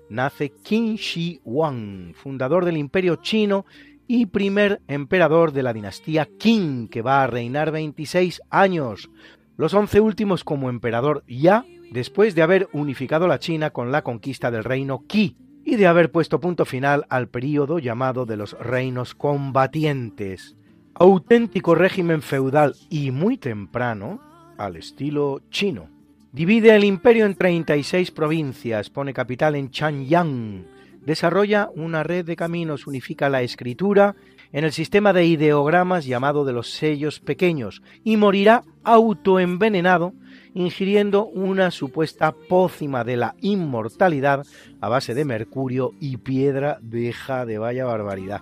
nace 0.10 0.54
Qin 0.64 0.96
Shi 0.96 1.42
Huang, 1.44 2.14
fundador 2.14 2.64
del 2.64 2.78
imperio 2.78 3.18
chino 3.18 3.66
y 4.08 4.28
primer 4.28 4.82
emperador 4.88 5.52
de 5.52 5.64
la 5.64 5.74
dinastía 5.74 6.30
Qin, 6.40 6.88
que 6.88 7.02
va 7.02 7.24
a 7.24 7.28
reinar 7.28 7.72
26 7.72 8.42
años, 8.50 9.10
los 9.58 9.74
11 9.74 10.00
últimos 10.00 10.46
como 10.46 10.70
emperador 10.70 11.26
ya 11.28 11.66
después 11.92 12.34
de 12.34 12.44
haber 12.44 12.70
unificado 12.72 13.28
la 13.28 13.40
China 13.40 13.72
con 13.72 13.92
la 13.92 14.04
conquista 14.04 14.50
del 14.50 14.64
reino 14.64 15.04
Qi 15.08 15.36
y 15.66 15.76
de 15.76 15.88
haber 15.88 16.14
puesto 16.14 16.40
punto 16.40 16.64
final 16.64 17.06
al 17.10 17.28
período 17.28 17.80
llamado 17.80 18.26
de 18.26 18.38
los 18.38 18.58
reinos 18.62 19.14
combatientes, 19.14 20.56
auténtico 20.94 21.76
régimen 21.76 22.22
feudal 22.22 22.76
y 22.90 23.12
muy 23.12 23.38
temprano 23.38 24.31
al 24.66 24.76
estilo 24.76 25.42
chino. 25.50 25.90
Divide 26.32 26.76
el 26.76 26.84
imperio 26.84 27.26
en 27.26 27.36
36 27.36 28.12
provincias, 28.12 28.90
pone 28.90 29.14
capital 29.14 29.56
en 29.56 29.70
Chanyang, 29.70 30.66
desarrolla 31.06 31.70
una 31.76 32.04
red 32.04 32.26
de 32.26 32.36
caminos, 32.36 32.88
unifica 32.88 33.30
la 33.30 33.42
escritura 33.42 34.16
en 34.54 34.64
el 34.64 34.72
sistema 34.72 35.14
de 35.14 35.26
ideogramas 35.26 36.06
llamado 36.06 36.46
de 36.46 36.54
los 36.54 36.72
sellos 36.72 37.20
pequeños 37.20 37.82
y 38.04 38.18
morirá 38.18 38.64
autoenvenenado 38.84 40.14
ingiriendo 40.54 41.26
una 41.26 41.72
supuesta 41.72 42.34
pócima 42.34 43.04
de 43.04 43.18
la 43.18 43.36
inmortalidad 43.42 44.46
a 44.80 44.90
base 44.90 45.14
de 45.14 45.26
mercurio 45.26 45.92
y 46.00 46.18
piedra 46.18 46.78
deja 46.82 47.46
de 47.46 47.58
vaya 47.58 47.86
barbaridad. 47.86 48.42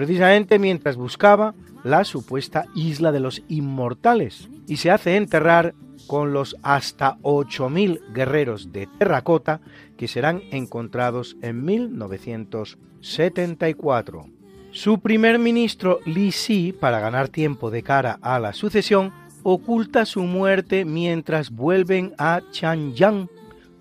Precisamente 0.00 0.56
mientras 0.58 0.96
buscaba 0.96 1.54
la 1.84 2.04
supuesta 2.04 2.64
isla 2.74 3.12
de 3.12 3.20
los 3.20 3.42
inmortales 3.48 4.48
y 4.66 4.78
se 4.78 4.90
hace 4.90 5.16
enterrar 5.16 5.74
con 6.06 6.32
los 6.32 6.56
hasta 6.62 7.18
8.000 7.18 8.00
guerreros 8.14 8.72
de 8.72 8.88
terracota 8.98 9.60
que 9.98 10.08
serán 10.08 10.40
encontrados 10.52 11.36
en 11.42 11.66
1974. 11.66 14.24
Su 14.70 15.00
primer 15.00 15.38
ministro 15.38 16.00
Li 16.06 16.32
Si, 16.32 16.72
para 16.72 17.00
ganar 17.00 17.28
tiempo 17.28 17.70
de 17.70 17.82
cara 17.82 18.18
a 18.22 18.40
la 18.40 18.54
sucesión, 18.54 19.12
oculta 19.42 20.06
su 20.06 20.22
muerte 20.22 20.86
mientras 20.86 21.50
vuelven 21.50 22.14
a 22.16 22.40
Chanyang 22.52 23.28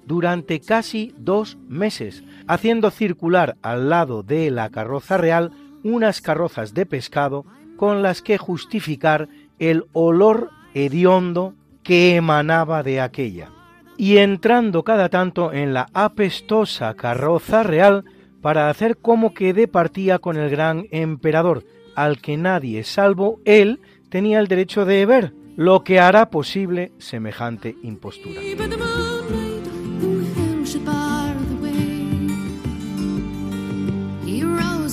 durante 0.05 0.59
casi 0.59 1.15
dos 1.17 1.57
meses, 1.69 2.25
haciendo 2.45 2.91
circular 2.91 3.55
al 3.61 3.89
lado 3.89 4.21
de 4.21 4.51
la 4.51 4.69
carroza 4.69 5.17
real 5.17 5.53
unas 5.93 6.21
carrozas 6.21 6.73
de 6.73 6.85
pescado 6.85 7.45
con 7.77 8.01
las 8.01 8.21
que 8.21 8.37
justificar 8.37 9.29
el 9.57 9.85
olor 9.93 10.49
hediondo 10.73 11.53
que 11.83 12.15
emanaba 12.15 12.83
de 12.83 13.01
aquella. 13.01 13.49
Y 13.97 14.17
entrando 14.17 14.83
cada 14.83 15.09
tanto 15.09 15.51
en 15.51 15.73
la 15.73 15.87
apestosa 15.93 16.93
carroza 16.93 17.63
real 17.63 18.05
para 18.41 18.69
hacer 18.69 18.97
como 18.97 19.33
que 19.33 19.53
departía 19.53 20.19
con 20.19 20.37
el 20.37 20.49
gran 20.49 20.85
emperador, 20.91 21.65
al 21.95 22.21
que 22.21 22.37
nadie 22.37 22.83
salvo 22.83 23.39
él 23.43 23.81
tenía 24.09 24.39
el 24.39 24.47
derecho 24.47 24.85
de 24.85 25.05
ver, 25.05 25.33
lo 25.57 25.83
que 25.83 25.99
hará 25.99 26.29
posible 26.29 26.93
semejante 26.99 27.75
impostura. 27.83 28.39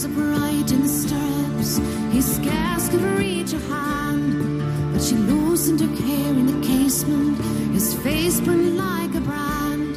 Rose 0.06 0.62
upright 0.62 0.72
in 0.72 0.82
the 0.82 0.88
stirrups, 0.88 1.78
he 2.12 2.20
scarce 2.20 2.88
could 2.88 3.02
reach 3.18 3.52
her 3.52 3.74
hand, 3.74 4.92
but 4.92 5.02
she 5.02 5.14
loosened 5.16 5.80
her 5.80 6.06
hair 6.06 6.32
in 6.32 6.46
the 6.46 6.66
casement, 6.66 7.38
his 7.72 7.94
face 7.94 8.40
burned 8.40 8.76
like 8.76 9.14
a 9.14 9.20
brand, 9.20 9.96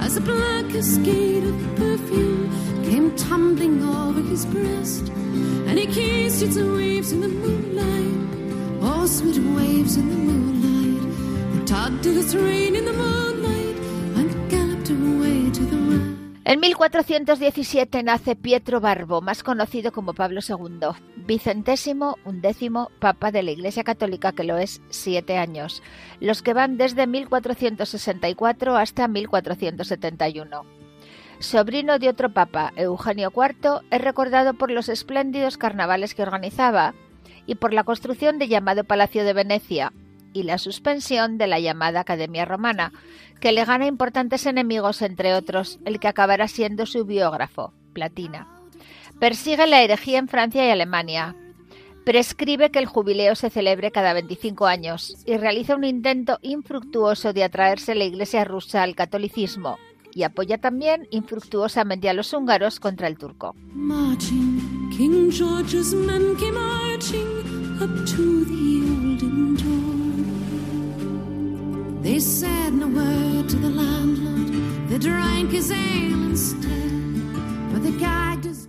as 0.00 0.16
a 0.16 0.20
black 0.20 0.68
cascade 0.70 1.44
of 1.44 1.76
perfume 1.76 2.50
came 2.84 3.14
tumbling 3.16 3.82
over 3.82 4.20
his 4.22 4.46
breast, 4.46 5.08
and 5.66 5.78
he 5.78 5.86
kissed 5.86 6.42
its 6.42 6.56
waves 6.56 7.12
in 7.12 7.20
the 7.20 7.28
moonlight. 7.28 8.82
Oh, 8.82 9.06
sweet 9.06 9.38
waves 9.38 9.96
in 9.96 10.08
the 10.08 10.16
moonlight. 10.16 11.66
Tugged 11.66 12.06
at 12.06 12.14
his 12.14 12.34
rein 12.34 12.74
in 12.74 12.84
the 12.84 12.92
moonlight 12.92 13.76
and 14.18 14.50
galloped 14.50 14.90
away 14.90 15.50
to 15.50 15.64
the 15.64 15.76
west. 15.88 16.21
En 16.44 16.58
1417 16.58 18.02
nace 18.02 18.34
Pietro 18.34 18.80
Barbo, 18.80 19.20
más 19.20 19.44
conocido 19.44 19.92
como 19.92 20.12
Pablo 20.12 20.40
II, 20.46 20.88
vicentésimo 21.24 22.16
undécimo 22.24 22.90
papa 22.98 23.30
de 23.30 23.44
la 23.44 23.52
Iglesia 23.52 23.84
Católica, 23.84 24.32
que 24.32 24.42
lo 24.42 24.58
es 24.58 24.82
siete 24.88 25.38
años, 25.38 25.84
los 26.18 26.42
que 26.42 26.52
van 26.52 26.78
desde 26.78 27.06
1464 27.06 28.76
hasta 28.76 29.06
1471. 29.06 30.64
Sobrino 31.38 32.00
de 32.00 32.08
otro 32.08 32.32
papa, 32.32 32.72
Eugenio 32.74 33.32
IV, 33.32 33.82
es 33.92 34.00
recordado 34.00 34.54
por 34.54 34.72
los 34.72 34.88
espléndidos 34.88 35.56
carnavales 35.58 36.16
que 36.16 36.22
organizaba 36.22 36.94
y 37.46 37.54
por 37.54 37.72
la 37.72 37.84
construcción 37.84 38.40
del 38.40 38.48
llamado 38.48 38.82
Palacio 38.82 39.24
de 39.24 39.32
Venecia, 39.32 39.92
y 40.32 40.44
la 40.44 40.58
suspensión 40.58 41.38
de 41.38 41.46
la 41.46 41.60
llamada 41.60 42.00
Academia 42.00 42.44
Romana, 42.44 42.92
que 43.40 43.52
le 43.52 43.64
gana 43.64 43.86
importantes 43.86 44.46
enemigos, 44.46 45.02
entre 45.02 45.34
otros 45.34 45.78
el 45.84 45.98
que 46.00 46.08
acabará 46.08 46.48
siendo 46.48 46.86
su 46.86 47.04
biógrafo, 47.04 47.72
Platina. 47.92 48.48
Persigue 49.18 49.66
la 49.66 49.82
herejía 49.82 50.18
en 50.18 50.28
Francia 50.28 50.66
y 50.66 50.70
Alemania. 50.70 51.36
Prescribe 52.04 52.70
que 52.70 52.80
el 52.80 52.86
jubileo 52.86 53.34
se 53.36 53.50
celebre 53.50 53.92
cada 53.92 54.12
25 54.12 54.66
años 54.66 55.16
y 55.24 55.36
realiza 55.36 55.76
un 55.76 55.84
intento 55.84 56.38
infructuoso 56.42 57.32
de 57.32 57.44
atraerse 57.44 57.94
la 57.94 58.04
Iglesia 58.04 58.44
rusa 58.44 58.82
al 58.82 58.96
catolicismo 58.96 59.78
y 60.14 60.24
apoya 60.24 60.58
también 60.58 61.06
infructuosamente 61.10 62.08
a 62.08 62.14
los 62.14 62.32
húngaros 62.32 62.80
contra 62.80 63.08
el 63.08 63.16
turco. 63.16 63.54
They 72.02 72.20
said 72.20 72.72
word 72.72 73.48
to 73.48 73.56
the 73.58 73.70
landlord, 73.70 74.52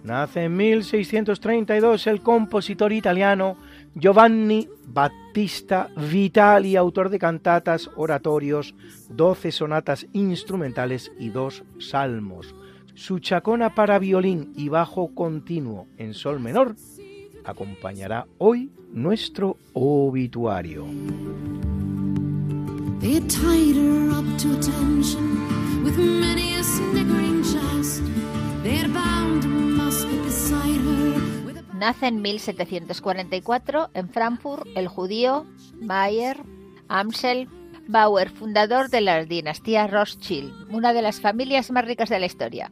Nace 0.03 0.43
en 0.43 0.55
1632 0.55 2.07
el 2.07 2.21
compositor 2.21 2.93
italiano 2.93 3.57
Giovanni 3.95 4.67
Battista 4.85 5.89
Vitali, 5.95 6.75
autor 6.75 7.09
de 7.09 7.19
cantatas, 7.19 7.89
oratorios, 7.95 8.75
doce 9.09 9.51
sonatas 9.51 10.05
instrumentales 10.13 11.11
y 11.17 11.29
dos 11.29 11.63
salmos. 11.79 12.53
Su 12.93 13.19
chacona 13.19 13.73
para 13.73 13.97
violín 13.97 14.53
y 14.55 14.69
bajo 14.69 15.15
continuo 15.15 15.87
en 15.97 16.13
sol 16.13 16.39
menor 16.39 16.75
acompañará 17.43 18.27
hoy 18.37 18.71
nuestro 18.91 19.57
obituario. 19.73 20.85
They 23.03 23.19
tied 23.19 23.75
her 23.75 24.11
up 24.11 24.25
to 24.37 24.53
attention 24.57 25.83
with 25.83 25.97
many 25.97 26.55
a 26.55 26.63
sniggering 26.63 27.43
jest. 27.43 28.01
They 28.63 28.77
had 28.77 28.93
bound 28.93 29.43
a 29.43 29.47
musket 29.49 30.23
beside 30.23 30.79
her 30.79 31.63
Nace 31.73 32.07
en 32.07 32.21
1744 32.21 33.89
en 33.93 34.07
Frankfurt 34.07 34.65
el 34.75 34.87
judío 34.87 35.45
Mayer 35.81 36.37
Amsel 36.87 37.49
Bauer, 37.89 38.29
fundador 38.29 38.89
de 38.89 39.01
la 39.01 39.25
dinastía 39.25 39.85
Rothschild, 39.87 40.73
una 40.73 40.93
de 40.93 41.01
las 41.01 41.19
familias 41.19 41.71
más 41.71 41.83
ricas 41.83 42.07
de 42.07 42.21
la 42.21 42.25
historia. 42.25 42.71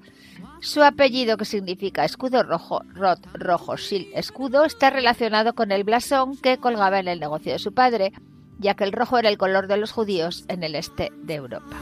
Su 0.62 0.82
apellido, 0.82 1.36
que 1.36 1.44
significa 1.44 2.06
escudo 2.06 2.44
rojo, 2.44 2.84
Roth, 2.94 3.26
rojo, 3.34 3.76
Schild, 3.76 4.08
escudo, 4.14 4.64
está 4.64 4.92
relacionado 4.92 5.56
con 5.56 5.74
el 5.74 5.84
blasón 5.84 6.38
que 6.38 6.58
colgaba 6.58 7.00
en 7.00 7.10
el 7.10 7.20
negocio 7.20 7.52
de 7.52 7.60
su 7.60 7.74
padre, 7.74 8.14
ya 8.60 8.76
que 8.76 8.84
el 8.84 8.92
rojo 8.92 9.18
era 9.18 9.30
el 9.30 9.38
color 9.38 9.68
de 9.68 9.78
los 9.78 9.92
judíos 9.92 10.46
en 10.48 10.64
el 10.64 10.76
este 10.76 11.12
de 11.24 11.36
Europa. 11.36 11.78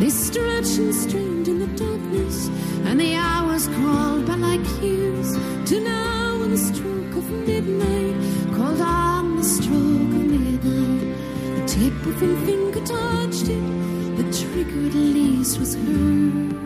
They 0.00 0.10
stretched 0.10 0.78
and 0.78 0.94
strained 0.94 1.48
in 1.48 1.60
the 1.60 1.66
darkness, 1.82 2.48
and 2.84 3.00
the 3.00 3.14
hours 3.14 3.68
crawled 3.68 4.26
by 4.26 4.34
like 4.34 4.82
years. 4.82 5.32
To 5.70 5.80
now, 5.80 6.40
when 6.40 6.50
the 6.50 6.58
stroke 6.58 7.16
of 7.16 7.30
midnight 7.30 8.16
called 8.54 8.80
on 8.80 9.36
the 9.36 9.44
stroke 9.44 10.12
of 10.18 10.24
midnight, 10.26 11.16
the 11.56 11.66
tip 11.66 12.06
of 12.06 12.20
her 12.20 12.36
finger 12.44 12.84
touched 12.84 13.48
it. 13.48 14.16
The 14.16 14.24
trigger 14.30 14.88
at 14.88 14.94
least 14.94 15.58
was 15.58 15.74
hers. 15.74 16.63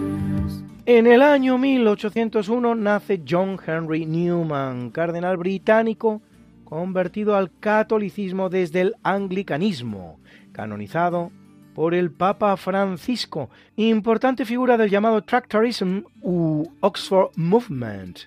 En 0.90 1.06
el 1.06 1.20
año 1.20 1.58
1801 1.58 2.74
nace 2.74 3.22
John 3.28 3.60
Henry 3.66 4.06
Newman, 4.06 4.88
cardenal 4.88 5.36
británico 5.36 6.22
convertido 6.64 7.36
al 7.36 7.50
catolicismo 7.60 8.48
desde 8.48 8.80
el 8.80 8.94
anglicanismo, 9.02 10.18
canonizado 10.52 11.30
por 11.74 11.92
el 11.92 12.10
Papa 12.10 12.56
Francisco, 12.56 13.50
importante 13.76 14.46
figura 14.46 14.78
del 14.78 14.88
llamado 14.88 15.20
Tractarism 15.20 16.04
u 16.22 16.64
Oxford 16.80 17.32
Movement, 17.36 18.20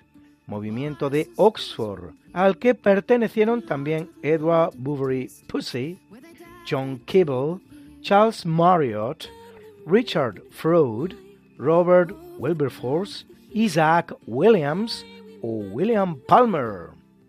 movimiento 0.46 1.10
de 1.10 1.30
Oxford, 1.34 2.14
al 2.32 2.58
que 2.58 2.76
pertenecieron 2.76 3.62
también 3.62 4.08
Edward 4.22 4.70
Bouverie 4.76 5.28
Pusey, 5.48 5.98
John 6.70 7.00
Kibble, 7.06 7.58
Charles 8.02 8.46
Marriott, 8.46 9.28
Richard 9.84 10.40
Froude, 10.52 11.16
Robert 11.62 12.12
Wilberforce, 12.38 13.24
Isaac 13.52 14.14
Williams 14.26 15.06
o 15.42 15.48
William 15.72 16.16
Palmer, 16.26 16.88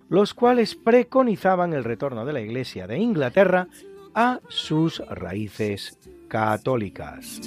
los 0.10 0.34
cuales 0.34 0.74
preconizaban 0.74 1.74
el 1.74 1.84
retorno 1.84 2.26
de 2.26 2.34
la 2.34 2.42
Iglesia 2.42 2.88
de 2.88 2.98
Inglaterra 2.98 3.68
a 4.16 4.40
sus 4.50 5.00
raíces 5.08 5.98
católicas. 6.28 7.42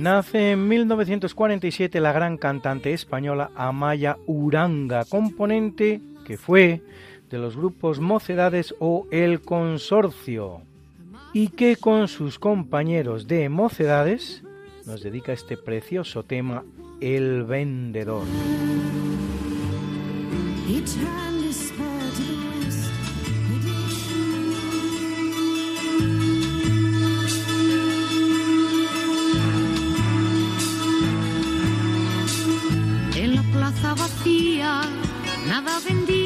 Nace 0.00 0.52
en 0.52 0.66
1947 0.66 2.00
la 2.00 2.12
gran 2.12 2.38
cantante 2.38 2.94
española 2.94 3.50
Amaya 3.54 4.16
Uranga, 4.26 5.04
componente 5.04 6.00
que 6.24 6.38
fue 6.38 6.80
de 7.28 7.36
los 7.36 7.54
grupos 7.54 8.00
Mocedades 8.00 8.74
o 8.78 9.06
El 9.10 9.42
Consorcio, 9.42 10.62
y 11.34 11.48
que 11.48 11.76
con 11.76 12.08
sus 12.08 12.38
compañeros 12.38 13.26
de 13.26 13.50
Mocedades 13.50 14.42
nos 14.86 15.02
dedica 15.02 15.34
este 15.34 15.58
precioso 15.58 16.22
tema 16.22 16.64
El 17.02 17.44
Vendedor. 17.44 18.24
Vacía, 34.40 34.80
nada 35.46 35.78
vendía 35.80 36.19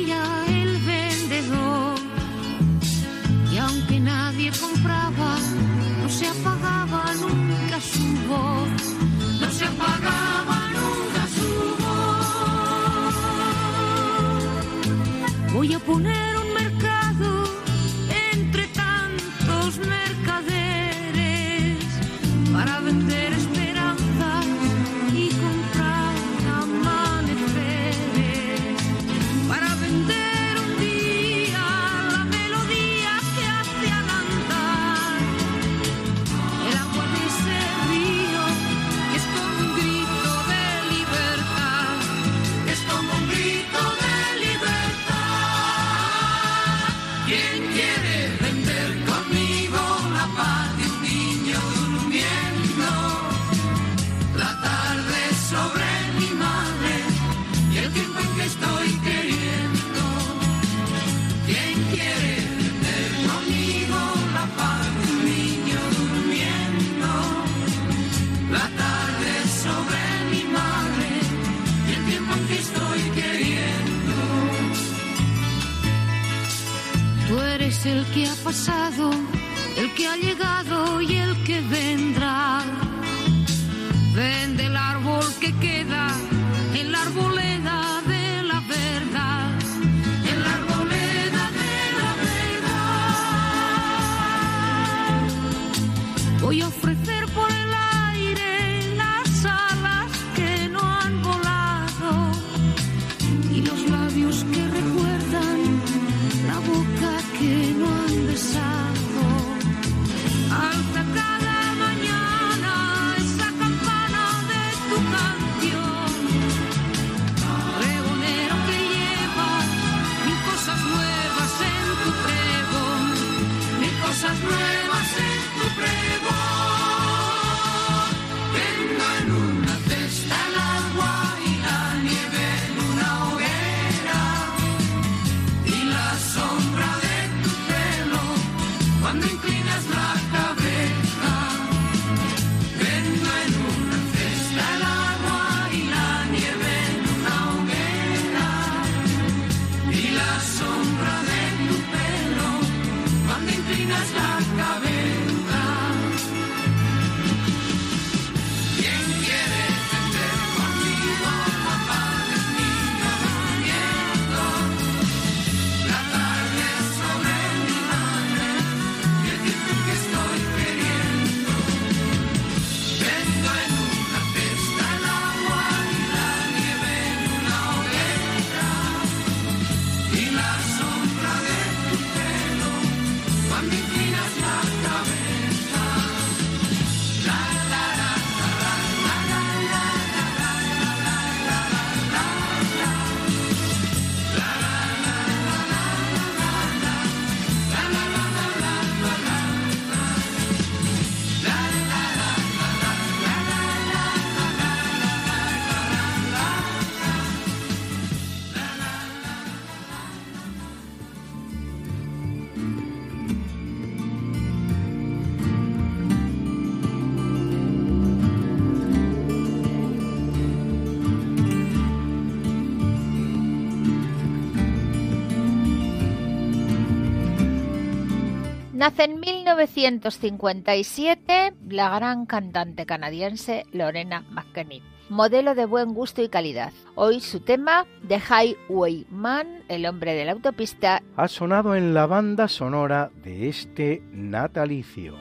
Nace 228.84 229.04
en 229.04 229.18
1957 229.18 231.54
la 231.70 231.88
gran 231.88 232.26
cantante 232.26 232.84
canadiense 232.84 233.64
Lorena 233.72 234.26
McKennitt, 234.28 234.82
modelo 235.08 235.54
de 235.54 235.64
buen 235.64 235.94
gusto 235.94 236.20
y 236.20 236.28
calidad. 236.28 236.70
Hoy 236.94 237.20
su 237.20 237.40
tema, 237.40 237.86
The 238.06 238.20
Highwayman, 238.20 239.62
el 239.68 239.86
hombre 239.86 240.12
de 240.12 240.26
la 240.26 240.32
autopista, 240.32 241.02
ha 241.16 241.28
sonado 241.28 241.74
en 241.74 241.94
la 241.94 242.04
banda 242.04 242.46
sonora 242.46 243.10
de 243.22 243.48
este 243.48 244.02
natalicio. 244.12 245.14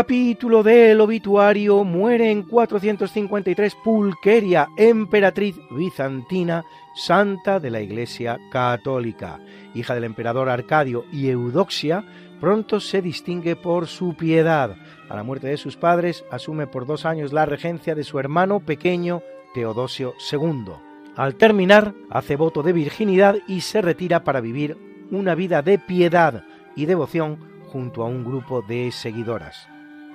Capítulo 0.00 0.62
del 0.62 0.98
obituario 1.02 1.84
muere 1.84 2.30
en 2.30 2.44
453 2.44 3.74
Pulqueria, 3.84 4.70
emperatriz 4.74 5.56
bizantina, 5.70 6.64
santa 6.94 7.60
de 7.60 7.68
la 7.68 7.82
Iglesia 7.82 8.38
Católica. 8.50 9.40
Hija 9.74 9.94
del 9.94 10.04
emperador 10.04 10.48
Arcadio 10.48 11.04
y 11.12 11.28
Eudoxia, 11.28 12.02
pronto 12.40 12.80
se 12.80 13.02
distingue 13.02 13.56
por 13.56 13.88
su 13.88 14.14
piedad. 14.14 14.74
A 15.10 15.16
la 15.16 15.22
muerte 15.22 15.48
de 15.48 15.58
sus 15.58 15.76
padres 15.76 16.24
asume 16.30 16.66
por 16.66 16.86
dos 16.86 17.04
años 17.04 17.34
la 17.34 17.44
regencia 17.44 17.94
de 17.94 18.04
su 18.04 18.18
hermano 18.18 18.60
pequeño 18.60 19.20
Teodosio 19.52 20.14
II. 20.32 20.72
Al 21.14 21.34
terminar, 21.34 21.92
hace 22.08 22.36
voto 22.36 22.62
de 22.62 22.72
virginidad 22.72 23.36
y 23.46 23.60
se 23.60 23.82
retira 23.82 24.24
para 24.24 24.40
vivir 24.40 24.78
una 25.10 25.34
vida 25.34 25.60
de 25.60 25.78
piedad 25.78 26.44
y 26.74 26.86
devoción 26.86 27.38
junto 27.66 28.02
a 28.02 28.06
un 28.06 28.24
grupo 28.24 28.62
de 28.62 28.90
seguidoras. 28.92 29.68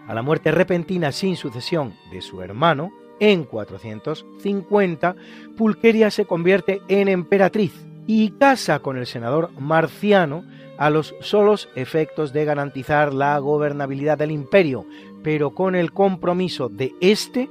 A 0.07 0.13
la 0.13 0.21
muerte 0.21 0.51
repentina 0.51 1.11
sin 1.11 1.35
sucesión 1.35 1.93
de 2.11 2.21
su 2.21 2.41
hermano, 2.41 2.91
en 3.19 3.43
450, 3.45 5.15
Pulqueria 5.57 6.11
se 6.11 6.25
convierte 6.25 6.81
en 6.87 7.07
emperatriz 7.07 7.73
y 8.07 8.31
casa 8.31 8.79
con 8.79 8.97
el 8.97 9.07
senador 9.07 9.49
Marciano 9.59 10.43
a 10.77 10.89
los 10.89 11.15
solos 11.21 11.69
efectos 11.75 12.33
de 12.33 12.45
garantizar 12.45 13.13
la 13.13 13.37
gobernabilidad 13.39 14.17
del 14.17 14.31
imperio, 14.31 14.85
pero 15.23 15.55
con 15.55 15.75
el 15.75 15.91
compromiso 15.91 16.69
de 16.69 16.93
éste 16.99 17.49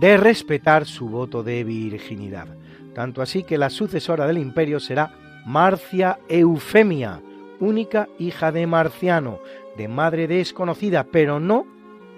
de 0.00 0.16
respetar 0.16 0.86
su 0.86 1.08
voto 1.08 1.42
de 1.42 1.62
virginidad. 1.64 2.48
Tanto 2.94 3.22
así 3.22 3.42
que 3.42 3.58
la 3.58 3.70
sucesora 3.70 4.26
del 4.26 4.38
imperio 4.38 4.80
será 4.80 5.14
Marcia 5.46 6.18
Eufemia, 6.28 7.20
única 7.60 8.08
hija 8.18 8.50
de 8.52 8.66
Marciano, 8.66 9.38
de 9.76 9.88
madre 9.88 10.26
desconocida, 10.26 11.04
pero 11.04 11.40
no, 11.40 11.66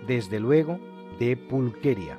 desde 0.07 0.41
luego, 0.41 0.79
de 1.19 1.37
Pulqueria. 1.37 2.19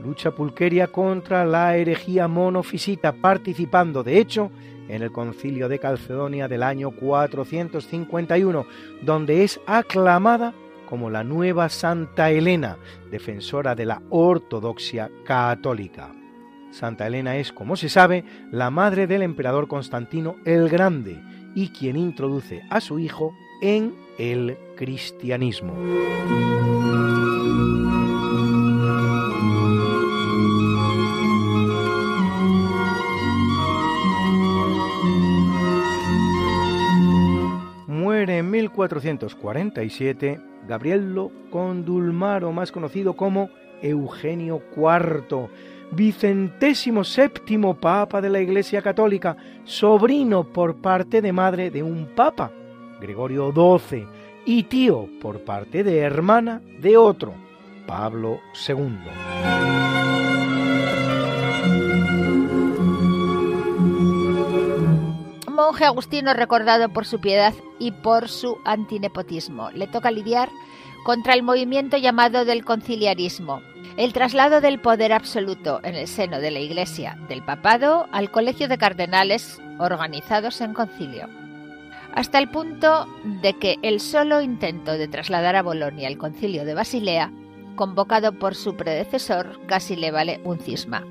Lucha 0.00 0.32
Pulqueria 0.32 0.88
contra 0.88 1.44
la 1.44 1.76
herejía 1.76 2.28
monofisita, 2.28 3.12
participando, 3.12 4.02
de 4.02 4.18
hecho, 4.18 4.50
en 4.88 5.02
el 5.02 5.12
concilio 5.12 5.68
de 5.68 5.78
Calcedonia 5.78 6.48
del 6.48 6.62
año 6.62 6.90
451, 6.90 8.66
donde 9.02 9.44
es 9.44 9.60
aclamada 9.66 10.52
como 10.88 11.10
la 11.10 11.24
nueva 11.24 11.68
Santa 11.68 12.30
Elena, 12.30 12.76
defensora 13.10 13.74
de 13.74 13.86
la 13.86 14.02
ortodoxia 14.10 15.10
católica. 15.24 16.12
Santa 16.70 17.06
Elena 17.06 17.36
es, 17.36 17.52
como 17.52 17.76
se 17.76 17.88
sabe, 17.88 18.24
la 18.50 18.70
madre 18.70 19.06
del 19.06 19.22
emperador 19.22 19.68
Constantino 19.68 20.36
el 20.44 20.68
Grande 20.68 21.22
y 21.54 21.68
quien 21.68 21.96
introduce 21.96 22.62
a 22.68 22.80
su 22.80 22.98
hijo 22.98 23.32
en 23.62 23.94
el 24.18 24.58
cristianismo. 24.76 25.74
Muere 37.86 38.38
en 38.38 38.50
1447 38.50 40.40
Gabriello 40.66 41.30
Condulmaro, 41.50 42.52
más 42.52 42.72
conocido 42.72 43.14
como 43.14 43.50
Eugenio 43.82 44.62
IV, 44.76 45.48
vicentésimo 45.92 47.04
séptimo 47.04 47.74
papa 47.74 48.20
de 48.20 48.30
la 48.30 48.40
Iglesia 48.40 48.82
Católica, 48.82 49.36
sobrino 49.64 50.44
por 50.44 50.76
parte 50.76 51.20
de 51.20 51.32
madre 51.32 51.70
de 51.70 51.82
un 51.82 52.06
papa, 52.14 52.50
Gregorio 53.00 53.52
XII, 53.52 54.06
y 54.46 54.64
tío 54.64 55.08
por 55.20 55.44
parte 55.44 55.84
de 55.84 55.98
hermana 55.98 56.60
de 56.80 56.96
otro, 56.96 57.34
Pablo 57.86 58.40
II. 58.68 58.98
Monje 65.50 65.84
agustino 65.84 66.34
recordado 66.34 66.88
por 66.88 67.06
su 67.06 67.20
piedad 67.20 67.54
y 67.78 67.92
por 67.92 68.28
su 68.28 68.58
antinepotismo. 68.64 69.70
Le 69.70 69.86
toca 69.86 70.10
lidiar 70.10 70.48
contra 71.04 71.34
el 71.34 71.42
movimiento 71.42 71.96
llamado 71.96 72.44
del 72.44 72.64
conciliarismo, 72.64 73.62
el 73.96 74.12
traslado 74.12 74.60
del 74.60 74.80
poder 74.80 75.12
absoluto 75.12 75.80
en 75.84 75.94
el 75.94 76.08
seno 76.08 76.40
de 76.40 76.50
la 76.50 76.58
Iglesia 76.58 77.16
del 77.28 77.44
papado 77.44 78.06
al 78.10 78.30
colegio 78.30 78.68
de 78.68 78.78
cardenales 78.78 79.60
organizados 79.78 80.60
en 80.60 80.74
concilio, 80.74 81.28
hasta 82.14 82.38
el 82.38 82.48
punto 82.48 83.06
de 83.42 83.54
que 83.54 83.76
el 83.82 84.00
solo 84.00 84.40
intento 84.40 84.92
de 84.92 85.08
trasladar 85.08 85.56
a 85.56 85.62
Bolonia 85.62 86.08
el 86.08 86.16
concilio 86.16 86.64
de 86.64 86.74
Basilea, 86.74 87.32
convocado 87.74 88.38
por 88.38 88.54
su 88.54 88.76
predecesor, 88.76 89.60
casi 89.66 89.96
le 89.96 90.12
vale 90.12 90.40
un 90.44 90.60
cisma. 90.60 91.04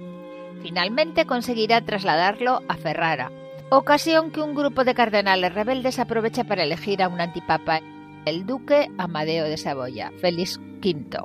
Finalmente 0.62 1.26
conseguirá 1.26 1.82
trasladarlo 1.82 2.62
a 2.70 2.76
Ferrara, 2.76 3.32
ocasión 3.70 4.32
que 4.32 4.42
un 4.42 4.56
grupo 4.56 4.86
de 4.86 4.94
cardenales 4.94 5.54
rebeldes 5.54 6.00
aprovecha 6.00 6.46
para 6.46 6.64
elegir 6.64 7.04
a 7.04 7.10
un 7.10 7.20
antipapa, 7.20 7.82
el 8.26 8.46
duque 8.46 8.90
Amadeo 8.98 9.44
de 9.44 9.58
Saboya, 9.58 10.12
Félix 10.22 10.58
V. 10.82 11.18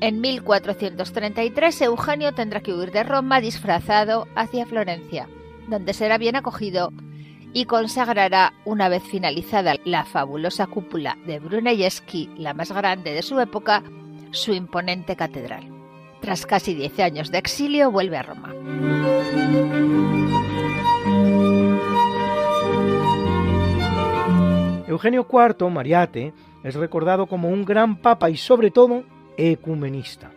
En 0.00 0.20
1433 0.20 1.82
Eugenio 1.82 2.32
tendrá 2.32 2.60
que 2.60 2.74
huir 2.74 2.90
de 2.90 3.04
Roma 3.04 3.40
disfrazado 3.40 4.26
hacia 4.34 4.66
Florencia, 4.66 5.28
donde 5.68 5.94
será 5.94 6.18
bien 6.18 6.34
acogido 6.34 6.90
y 7.52 7.64
consagrará, 7.64 8.52
una 8.64 8.88
vez 8.88 9.02
finalizada 9.02 9.74
la 9.84 10.04
fabulosa 10.04 10.66
cúpula 10.66 11.16
de 11.26 11.38
Brunelleschi, 11.38 12.30
la 12.36 12.54
más 12.54 12.70
grande 12.72 13.12
de 13.12 13.22
su 13.22 13.40
época, 13.40 13.82
su 14.30 14.52
imponente 14.52 15.16
catedral. 15.16 15.64
Tras 16.20 16.46
casi 16.46 16.74
10 16.74 17.00
años 17.00 17.30
de 17.30 17.38
exilio, 17.38 17.90
vuelve 17.90 18.16
a 18.18 18.22
Roma. 18.22 18.54
Eugenio 24.86 25.26
IV 25.30 25.70
Mariate 25.70 26.34
es 26.62 26.74
recordado 26.74 27.26
como 27.26 27.48
un 27.48 27.64
gran 27.64 27.96
papa 27.96 28.28
y 28.28 28.36
sobre 28.36 28.70
todo 28.70 29.04
ecumenista. 29.36 30.30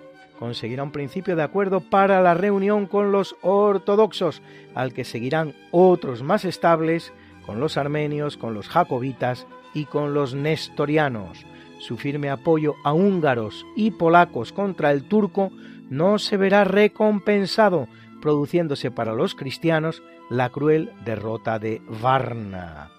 Conseguirá 0.43 0.83
un 0.83 0.91
principio 0.91 1.37
de 1.37 1.43
acuerdo 1.43 1.79
para 1.79 2.21
la 2.21 2.33
reunión 2.33 2.85
con 2.85 3.13
los 3.13 3.37
ortodoxos, 3.43 4.41
al 4.75 4.91
que 4.91 5.05
seguirán 5.05 5.53
otros 5.71 6.21
más 6.21 6.43
estables 6.43 7.13
con 7.45 7.61
los 7.61 7.77
armenios, 7.77 8.35
con 8.35 8.53
los 8.53 8.67
jacobitas 8.67 9.47
y 9.73 9.85
con 9.85 10.13
los 10.13 10.35
nestorianos. 10.35 11.45
su 11.79 11.95
firme 11.95 12.29
apoyo 12.29 12.75
a 12.83 12.91
húngaros 12.91 13.65
y 13.77 13.91
polacos 13.91 14.51
contra 14.51 14.91
el 14.91 15.05
turco 15.05 15.49
no 15.89 16.19
se 16.19 16.35
verá 16.35 16.65
recompensado, 16.65 17.87
produciéndose 18.21 18.91
para 18.91 19.13
los 19.13 19.35
cristianos 19.35 20.03
la 20.29 20.49
cruel 20.49 20.91
derrota 21.05 21.57
de 21.57 21.81
Varna. 22.01 22.91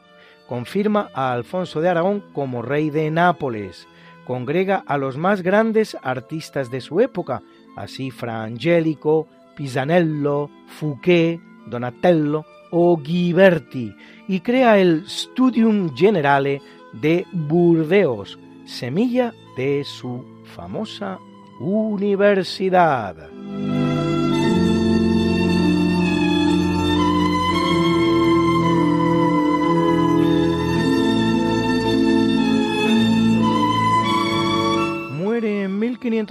Confirma 0.49 1.11
a 1.13 1.35
Alfonso 1.35 1.83
de 1.83 1.91
Aragón 1.91 2.25
como 2.33 2.63
rey 2.63 2.89
de 2.89 3.11
Nápoles. 3.11 3.87
Congrega 4.27 4.83
a 4.87 4.97
los 4.99 5.17
más 5.17 5.43
grandes 5.43 5.97
artistas 6.03 6.71
de 6.71 6.81
su 6.81 7.01
época, 7.01 7.43
así 7.77 8.11
Fra 8.11 8.43
Angelico, 8.43 9.29
Pisanello, 9.57 10.51
Fouquet, 10.67 11.41
Donatello 11.67 12.45
o 12.71 12.97
Ghiberti, 12.97 13.95
y 14.29 14.41
crea 14.41 14.79
el 14.79 15.09
Studium 15.09 15.95
Generale 15.95 16.61
de 16.93 17.27
Burdeos, 17.33 18.39
semilla 18.65 19.33
de 19.57 19.85
su 19.85 20.25
famosa 20.45 21.19
universidad. 21.61 23.34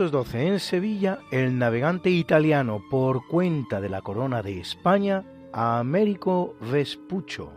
1512 0.03 0.47
en 0.47 0.59
Sevilla 0.59 1.19
el 1.31 1.57
navegante 1.57 2.09
italiano 2.09 2.83
por 2.89 3.25
cuenta 3.25 3.79
de 3.79 3.87
la 3.87 4.01
corona 4.01 4.41
de 4.41 4.59
España, 4.59 5.23
Américo 5.53 6.55
Vespuccio. 6.59 7.51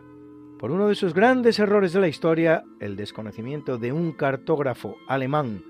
Por 0.56 0.70
uno 0.70 0.86
de 0.86 0.94
sus 0.94 1.12
grandes 1.12 1.58
errores 1.58 1.92
de 1.92 2.00
la 2.00 2.06
historia, 2.06 2.62
el 2.78 2.94
desconocimiento 2.94 3.78
de 3.78 3.90
un 3.90 4.12
cartógrafo 4.12 4.94
alemán 5.08 5.64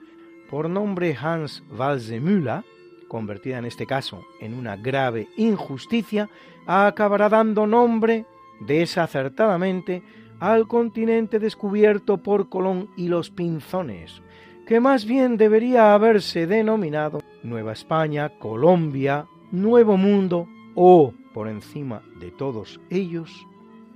por 0.50 0.68
nombre 0.68 1.16
Hans 1.18 1.62
Walsemüller, 1.74 2.62
convertida 3.08 3.56
en 3.56 3.64
este 3.64 3.86
caso 3.86 4.20
en 4.42 4.52
una 4.52 4.76
grave 4.76 5.28
injusticia, 5.38 6.28
acabará 6.66 7.30
dando 7.30 7.66
nombre, 7.66 8.26
desacertadamente, 8.60 10.02
al 10.40 10.68
continente 10.68 11.38
descubierto 11.38 12.18
por 12.18 12.50
Colón 12.50 12.90
y 12.98 13.08
los 13.08 13.30
Pinzones, 13.30 14.20
que 14.66 14.80
más 14.80 15.04
bien 15.04 15.36
debería 15.36 15.94
haberse 15.94 16.46
denominado 16.46 17.22
Nueva 17.42 17.72
España, 17.72 18.30
Colombia, 18.38 19.26
Nuevo 19.52 19.96
Mundo 19.96 20.48
o, 20.74 21.14
por 21.32 21.48
encima 21.48 22.02
de 22.18 22.32
todos 22.32 22.80
ellos, 22.90 23.46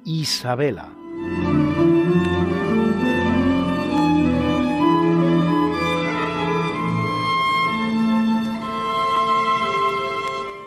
Isabela. 0.05 0.89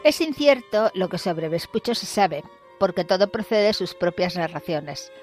Es 0.03 0.19
incierto 0.19 0.91
lo 0.93 1.07
que 1.07 1.17
sobre 1.17 1.47
Vespucho 1.47 1.95
se 1.95 2.05
sabe, 2.05 2.43
porque 2.77 3.05
todo 3.05 3.31
procede 3.31 3.67
de 3.67 3.73
sus 3.73 3.95
propias 3.95 4.35
narraciones. 4.35 5.13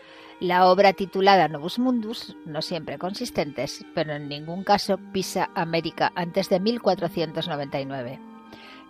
La 0.40 0.66
obra 0.66 0.94
titulada 0.94 1.48
Novus 1.48 1.78
Mundus, 1.78 2.36
no 2.46 2.62
siempre 2.62 2.98
consistentes, 2.98 3.84
pero 3.94 4.14
en 4.14 4.28
ningún 4.28 4.64
caso 4.64 4.98
pisa 5.12 5.50
América 5.54 6.12
antes 6.14 6.48
de 6.48 6.60
1499 6.60 8.30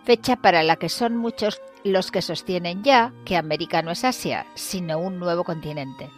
fecha 0.03 0.35
para 0.35 0.63
la 0.63 0.75
que 0.77 0.89
son 0.89 1.15
muchos 1.17 1.61
los 1.83 2.11
que 2.11 2.21
sostienen 2.21 2.83
ya 2.83 3.13
que 3.25 3.37
América 3.37 3.81
no 3.81 3.91
es 3.91 4.03
Asia, 4.03 4.45
sino 4.55 4.99
un 4.99 5.19
nuevo 5.19 5.43
continente. 5.43 6.09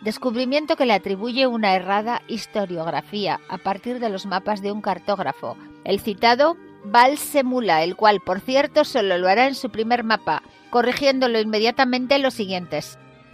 Descubrimiento 0.00 0.76
que 0.76 0.86
le 0.86 0.94
atribuye 0.94 1.46
una 1.46 1.74
errada 1.74 2.22
historiografía 2.26 3.40
a 3.48 3.58
partir 3.58 4.00
de 4.00 4.08
los 4.08 4.24
mapas 4.24 4.62
de 4.62 4.72
un 4.72 4.80
cartógrafo, 4.80 5.56
el 5.84 6.00
citado 6.00 6.56
Valsemula, 6.84 7.82
el 7.82 7.96
cual, 7.96 8.20
por 8.24 8.40
cierto, 8.40 8.84
solo 8.84 9.18
lo 9.18 9.28
hará 9.28 9.46
en 9.46 9.54
su 9.54 9.70
primer 9.70 10.02
mapa, 10.02 10.42
corrigiéndolo 10.70 11.38
inmediatamente 11.38 12.14
en 12.14 12.22
los 12.22 12.32
siguientes. 12.32 12.98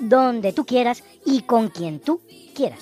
donde 0.00 0.52
tú 0.52 0.64
quieras 0.64 1.02
y 1.24 1.42
con 1.42 1.68
quien 1.68 2.00
tú 2.00 2.20
quieras. 2.54 2.80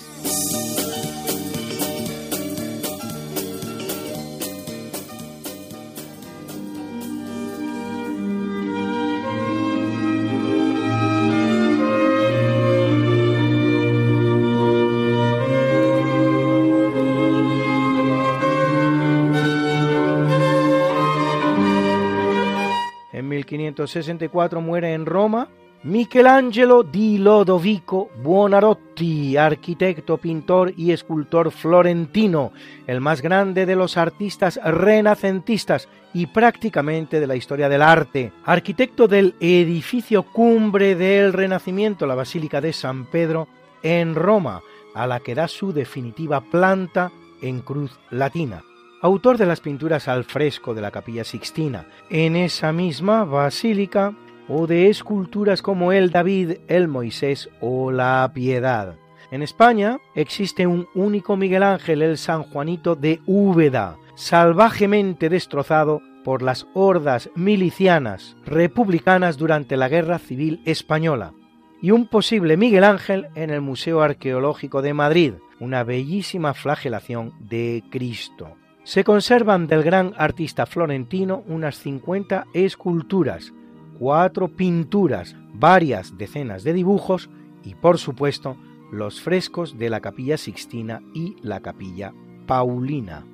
En 23.11 23.29
1564 23.29 24.59
muere 24.61 24.93
en 24.93 25.05
Roma 25.05 25.49
Michelangelo 25.85 26.81
di 26.81 27.19
Lodovico 27.19 28.09
Buonarroti, 28.19 29.37
arquitecto, 29.37 30.17
pintor 30.17 30.73
y 30.75 30.91
escultor 30.91 31.51
florentino, 31.51 32.53
el 32.87 33.01
más 33.01 33.21
grande 33.21 33.67
de 33.67 33.75
los 33.75 33.95
artistas 33.95 34.59
renacentistas 34.63 35.87
y 36.11 36.25
prácticamente 36.25 37.19
de 37.19 37.27
la 37.27 37.35
historia 37.35 37.69
del 37.69 37.83
arte, 37.83 38.31
arquitecto 38.45 39.07
del 39.07 39.35
edificio 39.39 40.23
cumbre 40.23 40.95
del 40.95 41.33
Renacimiento, 41.33 42.07
la 42.07 42.15
Basílica 42.15 42.61
de 42.61 42.73
San 42.73 43.05
Pedro, 43.05 43.47
en 43.83 44.15
Roma, 44.15 44.63
a 44.95 45.05
la 45.05 45.19
que 45.19 45.35
da 45.35 45.47
su 45.47 45.71
definitiva 45.71 46.41
planta 46.41 47.11
en 47.43 47.59
cruz 47.59 47.91
latina 48.09 48.63
autor 49.01 49.37
de 49.37 49.45
las 49.45 49.61
pinturas 49.61 50.07
al 50.07 50.23
fresco 50.23 50.73
de 50.73 50.81
la 50.81 50.89
capilla 50.89 51.23
Sixtina. 51.23 51.85
En 52.09 52.35
esa 52.35 52.71
misma 52.71 53.23
basílica 53.23 54.15
o 54.47 54.67
de 54.67 54.89
esculturas 54.89 55.61
como 55.61 55.91
el 55.91 56.11
David, 56.11 56.57
el 56.67 56.87
Moisés 56.87 57.49
o 57.61 57.91
la 57.91 58.31
Piedad. 58.33 58.95
En 59.31 59.41
España 59.41 59.99
existe 60.13 60.67
un 60.67 60.87
único 60.93 61.35
Miguel 61.35 61.63
Ángel, 61.63 62.01
el 62.01 62.17
San 62.17 62.43
Juanito 62.43 62.95
de 62.95 63.21
Úbeda, 63.25 63.97
salvajemente 64.15 65.29
destrozado 65.29 66.01
por 66.23 66.41
las 66.41 66.67
hordas 66.73 67.29
milicianas 67.35 68.35
republicanas 68.45 69.37
durante 69.37 69.77
la 69.77 69.89
Guerra 69.89 70.19
Civil 70.19 70.61
Española, 70.65 71.33
y 71.81 71.91
un 71.91 72.07
posible 72.07 72.57
Miguel 72.57 72.83
Ángel 72.83 73.27
en 73.35 73.49
el 73.49 73.61
Museo 73.61 74.01
Arqueológico 74.01 74.81
de 74.81 74.93
Madrid, 74.93 75.33
una 75.59 75.83
bellísima 75.83 76.53
flagelación 76.53 77.33
de 77.39 77.83
Cristo. 77.91 78.55
Se 78.83 79.03
conservan 79.03 79.67
del 79.67 79.83
gran 79.83 80.13
artista 80.17 80.65
florentino 80.65 81.43
unas 81.47 81.77
50 81.77 82.45
esculturas, 82.53 83.53
cuatro 83.97 84.47
pinturas, 84.47 85.35
varias 85.53 86.17
decenas 86.17 86.63
de 86.63 86.73
dibujos 86.73 87.29
y, 87.63 87.75
por 87.75 87.97
supuesto, 87.97 88.57
los 88.91 89.21
frescos 89.21 89.77
de 89.77 89.89
la 89.89 89.99
capilla 89.99 90.37
Sixtina 90.37 91.01
y 91.13 91.35
la 91.41 91.61
capilla 91.61 92.13
Paulina. 92.45 93.25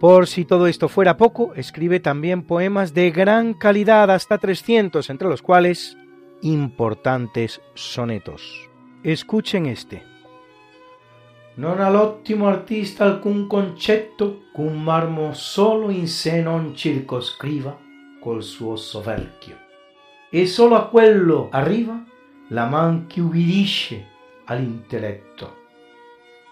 Por 0.00 0.26
si 0.26 0.44
todo 0.44 0.66
esto 0.66 0.88
fuera 0.88 1.16
poco, 1.16 1.54
escribe 1.54 2.00
también 2.00 2.42
poemas 2.42 2.92
de 2.92 3.10
gran 3.10 3.54
calidad, 3.54 4.10
hasta 4.10 4.38
300, 4.38 5.08
entre 5.08 5.28
los 5.28 5.40
cuales 5.40 5.96
importantes 6.42 7.62
sonetos. 7.74 8.68
Escuchen 9.02 9.66
este. 9.66 10.02
non 11.56 11.80
all'ottimo 11.80 12.48
artista 12.48 13.04
alcun 13.04 13.46
concetto 13.46 14.52
qu'un 14.52 14.76
marmo 14.82 15.32
solo 15.32 15.88
in 15.88 16.06
sé 16.06 16.42
non 16.42 16.76
circoscriva 16.76 17.72
col 18.20 18.42
suo 18.42 18.76
soverchio. 18.76 19.65
E 20.30 20.46
solo 20.46 20.74
a 20.74 20.88
quello 20.88 21.48
arriva 21.50 22.04
la 22.48 22.66
man 22.66 23.06
che 23.06 23.20
ubbidisce 23.20 24.06
all'intelletto. 24.44 25.64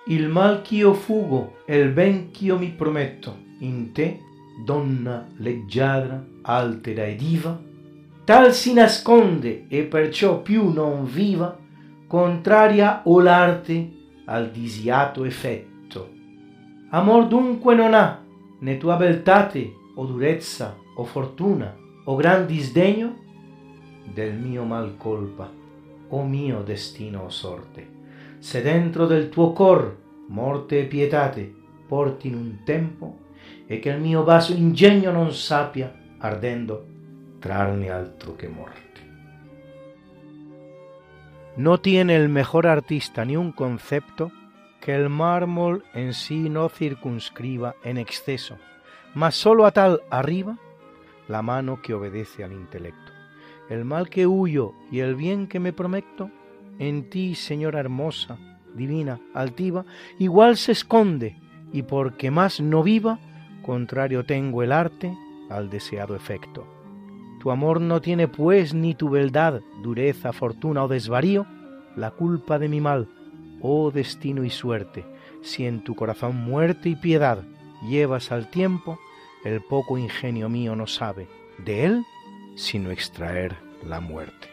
Il 0.06 0.28
mal 0.28 0.62
ch'io 0.62 0.92
fugo 0.94 1.58
e 1.64 1.78
il 1.78 1.90
ben 1.90 2.30
ch'io 2.30 2.58
mi 2.58 2.70
prometto 2.70 3.36
in 3.60 3.92
te, 3.92 4.20
donna 4.64 5.26
leggiadra, 5.38 6.22
altera 6.42 7.04
e 7.04 7.16
diva, 7.16 7.58
tal 8.24 8.52
si 8.52 8.74
nasconde 8.74 9.66
e 9.68 9.84
perciò 9.84 10.40
più 10.40 10.70
non 10.70 11.04
viva, 11.04 11.58
contraria 12.06 13.02
o 13.04 13.20
l'arte 13.20 13.90
al 14.26 14.50
disiato 14.50 15.24
effetto. 15.24 16.10
Amor 16.90 17.26
dunque 17.26 17.74
non 17.74 17.94
ha 17.94 18.22
né 18.60 18.76
tua 18.76 18.96
beltate 18.96 19.72
o 19.96 20.04
durezza 20.04 20.76
o 20.96 21.04
fortuna 21.04 21.74
o 22.04 22.14
gran 22.14 22.46
disdegno 22.46 23.22
del 24.04 24.34
mio 24.34 24.64
mal 24.64 24.96
colpa 24.96 25.50
o 26.08 26.24
mio 26.24 26.62
destino 26.62 27.24
o 27.24 27.28
sorte. 27.28 27.88
Se 28.38 28.62
dentro 28.62 29.06
del 29.06 29.28
tuo 29.28 29.52
cor 29.52 29.96
morte 30.28 30.80
e 30.80 30.84
pietate 30.84 31.52
porti 31.86 32.28
in 32.28 32.34
un 32.34 32.58
tempo 32.64 33.18
e 33.66 33.78
che 33.78 33.90
il 33.90 34.00
mio 34.00 34.24
vaso 34.24 34.52
ingegno 34.52 35.10
non 35.10 35.32
sappia, 35.32 35.92
ardendo, 36.18 36.86
trarne 37.38 37.90
altro 37.90 38.36
che 38.36 38.48
morte. 38.48 38.82
No 41.56 41.78
tiene 41.78 42.16
el 42.16 42.28
mejor 42.28 42.66
artista 42.66 43.24
ni 43.24 43.36
un 43.36 43.52
concepto 43.52 44.32
que 44.80 44.94
el 44.94 45.08
mármol 45.08 45.84
en 45.94 46.12
sí 46.12 46.48
no 46.50 46.68
circunscriba 46.68 47.76
en 47.84 47.96
exceso, 47.96 48.58
mas 49.14 49.34
sólo 49.34 49.64
a 49.64 49.70
tal 49.70 50.02
arriba 50.10 50.58
la 51.28 51.42
mano 51.42 51.80
que 51.80 51.94
obedece 51.94 52.44
al 52.44 52.52
intelecto. 52.52 53.13
El 53.68 53.84
mal 53.84 54.08
que 54.10 54.26
huyo 54.26 54.72
y 54.90 55.00
el 55.00 55.14
bien 55.14 55.46
que 55.46 55.60
me 55.60 55.72
prometo, 55.72 56.30
en 56.78 57.08
ti, 57.08 57.34
señora 57.34 57.80
hermosa, 57.80 58.38
divina, 58.74 59.20
altiva, 59.32 59.84
igual 60.18 60.56
se 60.56 60.72
esconde, 60.72 61.36
y 61.72 61.82
porque 61.82 62.30
más 62.30 62.60
no 62.60 62.82
viva, 62.82 63.18
contrario 63.62 64.24
tengo 64.24 64.62
el 64.62 64.72
arte 64.72 65.16
al 65.50 65.70
deseado 65.70 66.14
efecto. 66.14 66.66
Tu 67.40 67.50
amor 67.50 67.80
no 67.80 68.00
tiene 68.00 68.28
pues 68.28 68.74
ni 68.74 68.94
tu 68.94 69.08
beldad, 69.10 69.60
dureza, 69.82 70.32
fortuna 70.32 70.84
o 70.84 70.88
desvarío, 70.88 71.46
la 71.96 72.10
culpa 72.10 72.58
de 72.58 72.68
mi 72.68 72.80
mal, 72.80 73.08
oh 73.60 73.90
destino 73.90 74.44
y 74.44 74.50
suerte, 74.50 75.04
si 75.42 75.66
en 75.66 75.84
tu 75.84 75.94
corazón 75.94 76.36
muerte 76.36 76.88
y 76.88 76.96
piedad 76.96 77.44
llevas 77.88 78.32
al 78.32 78.50
tiempo, 78.50 78.98
el 79.44 79.60
poco 79.62 79.98
ingenio 79.98 80.48
mío 80.48 80.74
no 80.74 80.86
sabe 80.86 81.28
de 81.58 81.84
él 81.84 82.04
sino 82.54 82.90
extraer 82.90 83.56
la 83.86 84.00
muerte. 84.00 84.48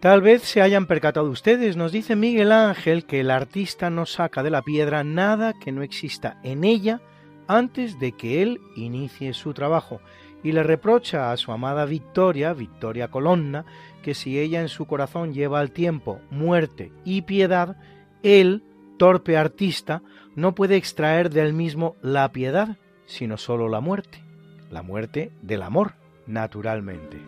Tal 0.00 0.20
vez 0.20 0.42
se 0.42 0.60
hayan 0.60 0.86
percatado 0.86 1.30
ustedes, 1.30 1.76
nos 1.76 1.92
dice 1.92 2.16
Miguel 2.16 2.50
Ángel 2.50 3.06
que 3.06 3.20
el 3.20 3.30
artista 3.30 3.88
no 3.88 4.04
saca 4.04 4.42
de 4.42 4.50
la 4.50 4.62
piedra 4.62 5.04
nada 5.04 5.52
que 5.52 5.70
no 5.70 5.82
exista 5.82 6.40
en 6.42 6.64
ella 6.64 7.00
antes 7.46 8.00
de 8.00 8.12
que 8.12 8.42
él 8.42 8.60
inicie 8.74 9.32
su 9.32 9.54
trabajo 9.54 10.00
y 10.42 10.50
le 10.50 10.64
reprocha 10.64 11.30
a 11.30 11.36
su 11.36 11.52
amada 11.52 11.84
Victoria, 11.84 12.52
Victoria 12.52 13.12
Colonna, 13.12 13.64
que 14.02 14.14
si 14.14 14.40
ella 14.40 14.60
en 14.60 14.68
su 14.68 14.86
corazón 14.86 15.32
lleva 15.32 15.60
al 15.60 15.70
tiempo 15.70 16.20
muerte 16.30 16.92
y 17.04 17.22
piedad, 17.22 17.76
él, 18.24 18.64
torpe 18.98 19.36
artista, 19.36 20.02
no 20.34 20.54
puede 20.54 20.74
extraer 20.74 21.30
del 21.30 21.52
mismo 21.52 21.94
la 22.02 22.32
piedad, 22.32 22.76
sino 23.06 23.36
sólo 23.36 23.68
la 23.68 23.80
muerte, 23.80 24.24
la 24.68 24.82
muerte 24.82 25.30
del 25.42 25.62
amor, 25.62 26.01
naturalmente. 26.26 27.18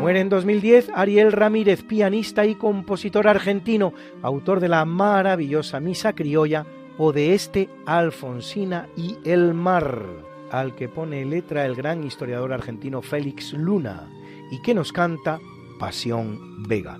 Muere 0.00 0.20
en 0.20 0.28
2010 0.30 0.90
Ariel 0.94 1.32
Ramírez, 1.32 1.82
pianista 1.82 2.46
y 2.46 2.54
compositor 2.54 3.28
argentino, 3.28 3.92
autor 4.22 4.60
de 4.60 4.68
la 4.68 4.84
maravillosa 4.86 5.80
Misa 5.80 6.14
Criolla 6.14 6.64
o 6.96 7.12
de 7.12 7.34
este 7.34 7.68
Alfonsina 7.84 8.88
y 8.96 9.18
el 9.24 9.52
Mar, 9.54 10.06
al 10.50 10.74
que 10.74 10.88
pone 10.88 11.24
letra 11.24 11.66
el 11.66 11.74
gran 11.74 12.04
historiador 12.04 12.52
argentino 12.52 13.02
Félix 13.02 13.52
Luna, 13.52 14.08
y 14.50 14.62
que 14.62 14.72
nos 14.72 14.92
canta 14.92 15.40
Pasión 15.78 16.64
Vega. 16.66 16.98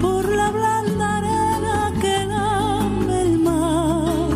Por 0.00 0.28
la 0.34 0.50
blanda 0.50 1.16
arena 1.18 1.92
que 2.00 2.26
lame 2.26 3.22
el 3.22 3.38
mar, 3.38 4.28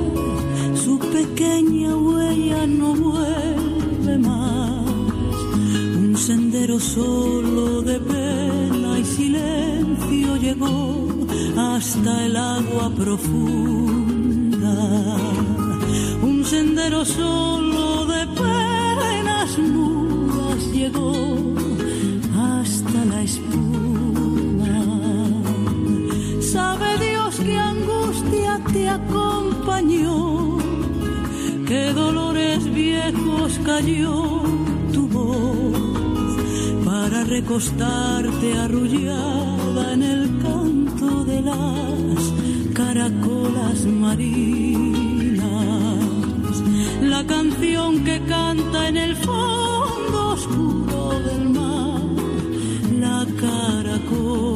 su 0.76 0.98
pequeña 0.98 1.96
huella 1.96 2.66
no 2.66 2.94
vuelve 2.94 4.18
más. 4.18 4.86
Un 5.96 6.16
sendero 6.16 6.78
solo 6.78 7.82
de 7.82 7.98
pena 7.98 8.98
y 8.98 9.04
silencio 9.04 10.36
llegó 10.36 11.01
hasta 11.56 12.26
el 12.26 12.36
agua 12.36 12.90
profunda. 12.90 14.74
Un 16.22 16.44
sendero 16.44 17.04
solo 17.04 18.06
de 18.06 18.26
penas 18.26 19.58
mudas 19.58 20.72
llegó 20.72 21.12
hasta 22.36 23.04
la 23.04 23.22
espuma. 23.22 24.84
Sabe 26.40 26.98
Dios 26.98 27.36
que 27.36 27.56
angustia 27.56 28.60
te 28.72 28.88
acompañó, 28.88 30.58
que 31.66 31.92
dolores 31.92 32.64
viejos 32.72 33.58
cayó 33.64 34.42
tu 34.92 35.08
voz 35.08 35.81
recostarte 37.32 38.58
arrullada 38.58 39.94
en 39.94 40.02
el 40.02 40.22
canto 40.42 41.24
de 41.24 41.40
las 41.40 42.20
caracolas 42.74 43.86
marinas. 43.86 44.82
La 47.00 47.24
canción 47.26 48.04
que 48.04 48.20
canta 48.26 48.88
en 48.88 48.96
el 48.98 49.16
fondo 49.16 50.18
oscuro 50.36 51.20
del 51.26 51.48
mar, 51.48 52.02
la 53.00 53.26
caracola. 53.40 54.51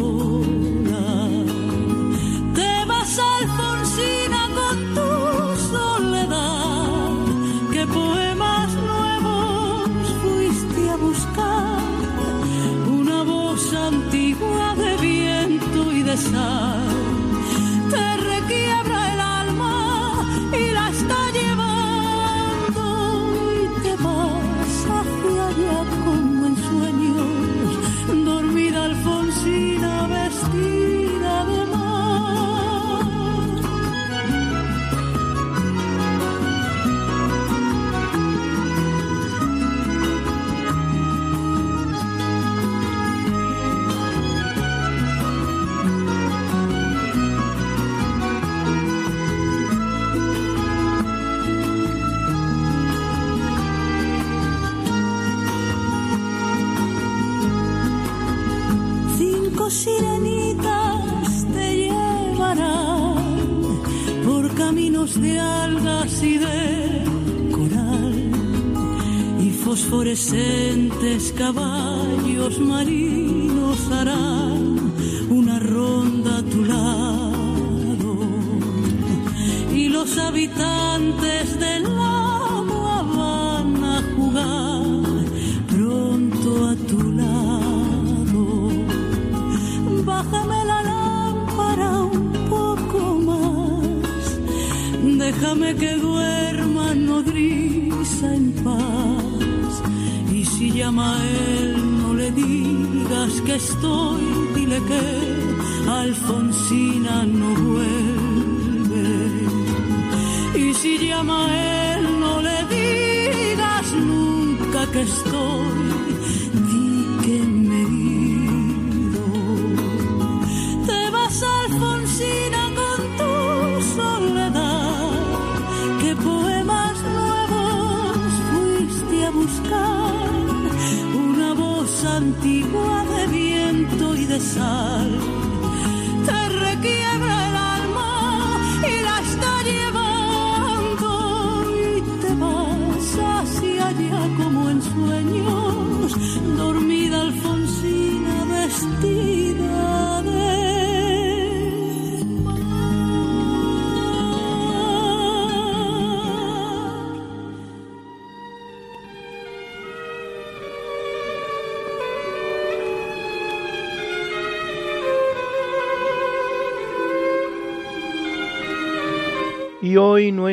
De 134.39 134.43
sal. 134.43 135.45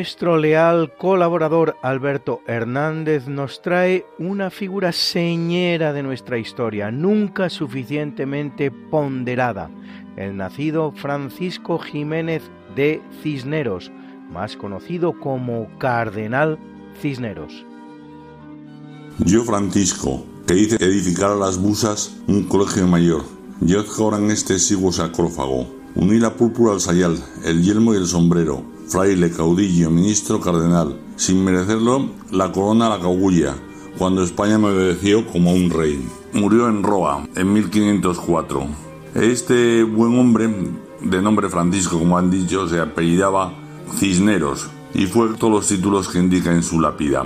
Nuestro 0.04 0.36
leal 0.36 0.92
colaborador 0.98 1.78
Alberto 1.80 2.42
Hernández 2.46 3.26
nos 3.26 3.62
trae 3.62 4.04
una 4.18 4.50
figura 4.50 4.92
señera 4.92 5.94
de 5.94 6.02
nuestra 6.02 6.36
historia, 6.36 6.90
nunca 6.90 7.48
suficientemente 7.48 8.70
ponderada, 8.70 9.70
el 10.18 10.36
nacido 10.36 10.92
Francisco 10.92 11.78
Jiménez 11.78 12.42
de 12.76 13.00
Cisneros, 13.22 13.90
más 14.30 14.58
conocido 14.58 15.18
como 15.18 15.70
Cardenal 15.78 16.58
Cisneros. 17.00 17.64
Yo, 19.20 19.42
Francisco, 19.44 20.22
que 20.46 20.54
hice 20.54 20.76
edificar 20.84 21.30
a 21.30 21.36
las 21.36 21.56
busas 21.56 22.14
un 22.26 22.42
colegio 22.42 22.86
mayor, 22.86 23.22
yo 23.62 23.82
que 23.82 24.02
ahora 24.02 24.18
en 24.18 24.30
este 24.30 24.58
sigo 24.58 24.92
sarcófago, 24.92 25.66
uní 25.94 26.18
la 26.18 26.34
púrpura 26.34 26.74
al 26.74 26.82
sayal, 26.82 27.16
el 27.46 27.62
yelmo 27.62 27.94
y 27.94 27.96
el 27.96 28.06
sombrero, 28.06 28.73
fraile, 28.88 29.30
caudillo, 29.30 29.90
ministro, 29.90 30.40
cardenal, 30.40 31.00
sin 31.16 31.44
merecerlo, 31.44 32.10
la 32.30 32.52
corona 32.52 32.88
la 32.88 32.98
cagulla, 32.98 33.54
cuando 33.98 34.22
España 34.22 34.58
me 34.58 34.68
obedeció 34.68 35.26
como 35.26 35.52
un 35.52 35.70
rey. 35.70 36.06
Murió 36.32 36.68
en 36.68 36.82
Roa, 36.82 37.26
en 37.34 37.52
1504. 37.52 38.66
Este 39.14 39.84
buen 39.84 40.18
hombre, 40.18 40.48
de 41.00 41.22
nombre 41.22 41.48
Francisco, 41.48 41.98
como 41.98 42.18
han 42.18 42.30
dicho, 42.30 42.68
se 42.68 42.80
apellidaba 42.80 43.52
Cisneros, 43.98 44.68
y 44.94 45.06
fue 45.06 45.34
todos 45.34 45.52
los 45.52 45.66
títulos 45.66 46.08
que 46.08 46.18
indica 46.18 46.52
en 46.52 46.62
su 46.62 46.80
lápida. 46.80 47.24